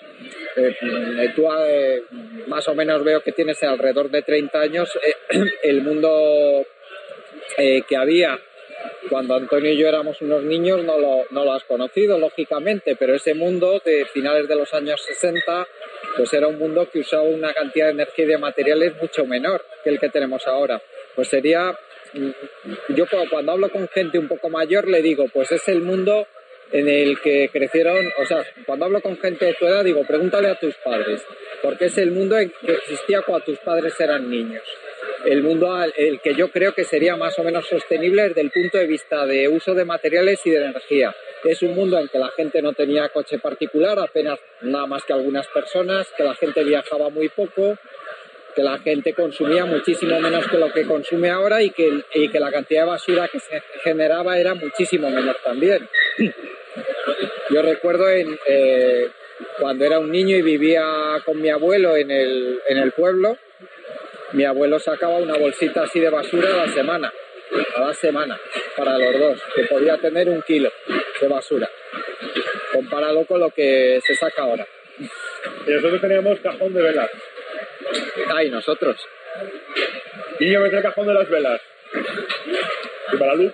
[0.56, 2.02] Eh, eh, tú eh,
[2.46, 4.98] más o menos veo que tienes alrededor de 30 años.
[5.62, 6.66] el mundo
[7.56, 8.38] que había
[9.09, 13.80] cuando Antonio y yo éramos unos niños no lo, has conocido, lógicamente, pero ese mundo
[13.84, 15.66] de finales de los años 60
[16.16, 19.64] pues era un mundo que usaba una cantidad de energía y de materiales mucho menor
[19.82, 20.80] que el que tenemos ahora.
[21.14, 21.76] Pues sería,
[22.12, 22.30] mm,
[22.94, 26.26] yo cuando hablo con gente un poco mayor le digo, pues es el mundo
[26.72, 30.48] en el que crecieron, o sea, cuando hablo con gente de tu edad digo, pregúntale
[30.48, 31.24] a tus padres,
[31.62, 34.62] porque es el mundo que existía cuando tus padres eran niños.
[35.24, 38.78] El mundo el que yo creo que sería más o menos sostenible desde el punto
[38.78, 41.14] de vista de uso de materiales y de energía.
[41.44, 45.12] Es un mundo en que la gente no tenía coche particular, apenas nada más que
[45.12, 47.78] algunas personas, que la gente viajaba muy poco,
[48.55, 52.40] que la gente consumía muchísimo menos que lo que consume ahora y que, y que
[52.40, 55.89] la cantidad de basura que se generaba era muchísimo menor también.
[57.51, 59.09] Yo recuerdo en, eh,
[59.60, 63.39] cuando era un niño y vivía con mi abuelo en el, en el pueblo,
[64.32, 67.12] mi abuelo sacaba una bolsita así de basura a la semana,
[67.76, 68.38] a la semana,
[68.76, 70.70] para los dos, que podía tener un kilo
[71.20, 71.68] de basura,
[72.72, 74.66] comparado con lo que se saca ahora.
[75.66, 77.10] Y nosotros teníamos cajón de velas.
[78.34, 78.96] Ay, nosotros.
[80.40, 81.60] Y yo metí el cajón de las velas.
[83.12, 83.52] y para la luz.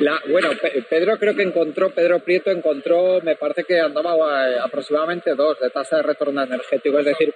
[0.00, 3.78] ¿Cuál es la bueno, Pe- Pedro creo que encontró, Pedro Prieto encontró, me parece que
[3.80, 7.34] andaba eh, aproximadamente dos de tasa de retorno energético, es decir,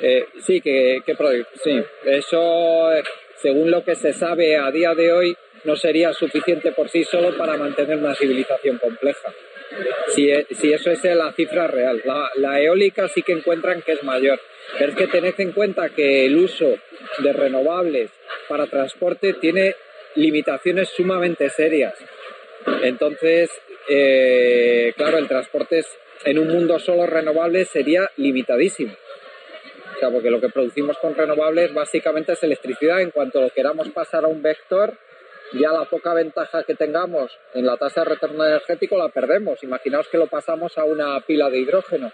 [0.00, 1.16] eh, sí, que, que
[1.62, 3.02] sí, eso, eh,
[3.36, 7.36] según lo que se sabe a día de hoy, no sería suficiente por sí solo
[7.36, 9.32] para mantener una civilización compleja.
[10.08, 12.02] Si, e- si eso es la cifra real.
[12.04, 14.40] La, la eólica sí que encuentran que es mayor.
[14.78, 16.74] Pero es que tened en cuenta que el uso
[17.18, 18.10] de renovables
[18.48, 19.74] para transporte tiene
[20.16, 21.94] limitaciones sumamente serias.
[22.82, 23.50] Entonces,
[23.88, 25.84] eh, claro, el transporte
[26.24, 28.94] en un mundo solo renovable sería limitadísimo.
[29.94, 33.00] O sea, porque lo que producimos con renovables básicamente es electricidad.
[33.00, 34.96] En cuanto lo queramos pasar a un vector,
[35.52, 39.62] ya la poca ventaja que tengamos en la tasa de retorno energético la perdemos.
[39.62, 42.10] Imaginaos que lo pasamos a una pila de hidrógeno,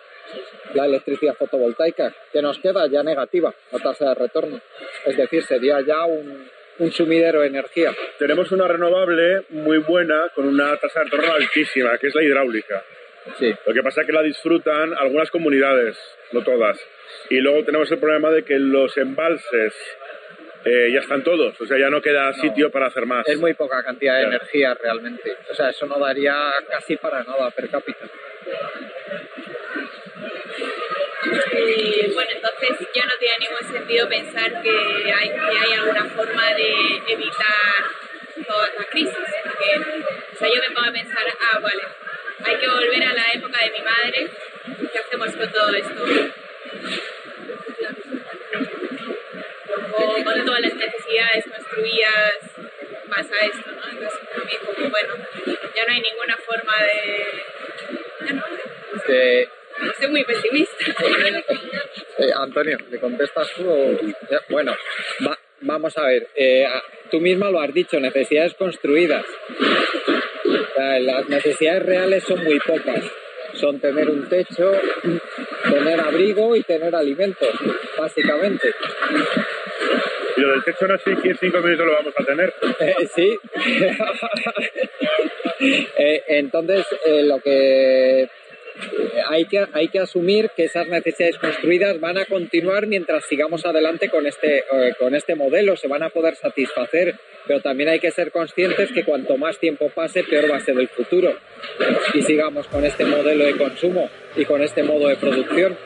[0.74, 4.60] la electricidad fotovoltaica, que nos queda ya negativa la tasa de retorno.
[5.06, 7.92] Es decir, sería ya un, un sumidero de energía.
[8.18, 12.82] Tenemos una renovable muy buena con una tasa de retorno altísima, que es la hidráulica.
[13.38, 13.52] Sí.
[13.66, 15.98] Lo que pasa es que la disfrutan algunas comunidades,
[16.32, 16.78] no todas.
[17.30, 19.74] Y luego tenemos el problema de que los embalses
[20.64, 23.26] eh, ya están todos, o sea, ya no queda sitio para hacer más.
[23.28, 24.36] Es muy poca cantidad de Claro.
[24.36, 25.36] energía realmente.
[25.50, 26.34] O sea, eso no daría
[26.70, 28.06] casi para nada per cápita.
[31.52, 36.54] Y bueno, entonces ya no tiene ningún sentido pensar que hay, que hay alguna forma
[36.54, 37.84] de evitar
[38.46, 39.14] toda esta crisis.
[39.44, 39.76] Porque,
[40.34, 41.82] o sea, yo me pongo a pensar, ah, vale,
[42.44, 44.30] hay que volver a la época de mi madre.
[44.92, 46.04] ¿Qué hacemos con todo esto?
[49.92, 52.68] O con todas las necesidades construidas
[53.08, 53.90] más a esto, ¿no?
[53.90, 55.14] Entonces, para mí, como, bueno,
[55.74, 57.26] ya no hay ninguna forma de...
[58.26, 58.44] Ya no,
[59.08, 59.48] Eh,
[59.98, 60.74] soy muy pesimista.
[62.18, 63.68] eh, Antonio, ¿le contestas tú?
[63.68, 63.98] o-
[64.48, 64.74] Bueno,
[65.26, 66.28] va- vamos a ver.
[66.36, 66.66] eh,
[67.10, 69.24] tú misma lo has dicho, necesidades construidas.
[69.60, 73.04] O sea, las necesidades reales son muy pocas.
[73.54, 74.72] Son tener un techo,
[75.70, 77.48] tener abrigo y tener alimentos,
[77.98, 78.72] básicamente.
[80.36, 82.52] Y lo del techo no sé si en cinco minutos lo vamos a tener.
[82.80, 83.38] Eh, sí.
[85.60, 88.28] Eh, entonces, eh, lo que
[89.28, 94.08] hay que hay que asumir que esas necesidades construidas van a continuar mientras sigamos adelante
[94.08, 97.14] con este eh, con este modelo, se van a poder satisfacer,
[97.46, 100.78] pero también hay que ser conscientes que cuanto más tiempo pase, peor va a ser
[100.78, 101.34] el futuro
[102.14, 105.76] y sigamos con este modelo de consumo y con este modo de producción.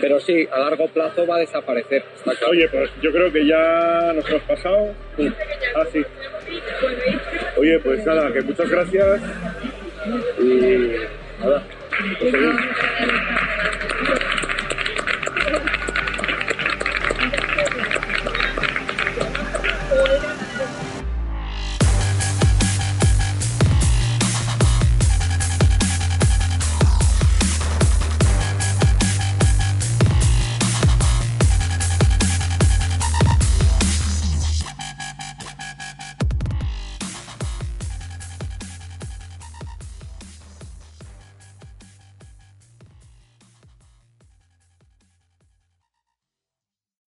[0.00, 2.04] Pero sí, a largo plazo va a desaparecer.
[2.16, 2.52] está claro.
[2.52, 4.94] Oye, pues yo creo que ya nos hemos pasado.
[5.74, 6.02] Ah, sí.
[7.56, 9.20] Oye, pues nada, que muchas gracias.
[10.38, 10.92] Y
[11.40, 11.64] nada,
[12.02, 13.49] 你不要这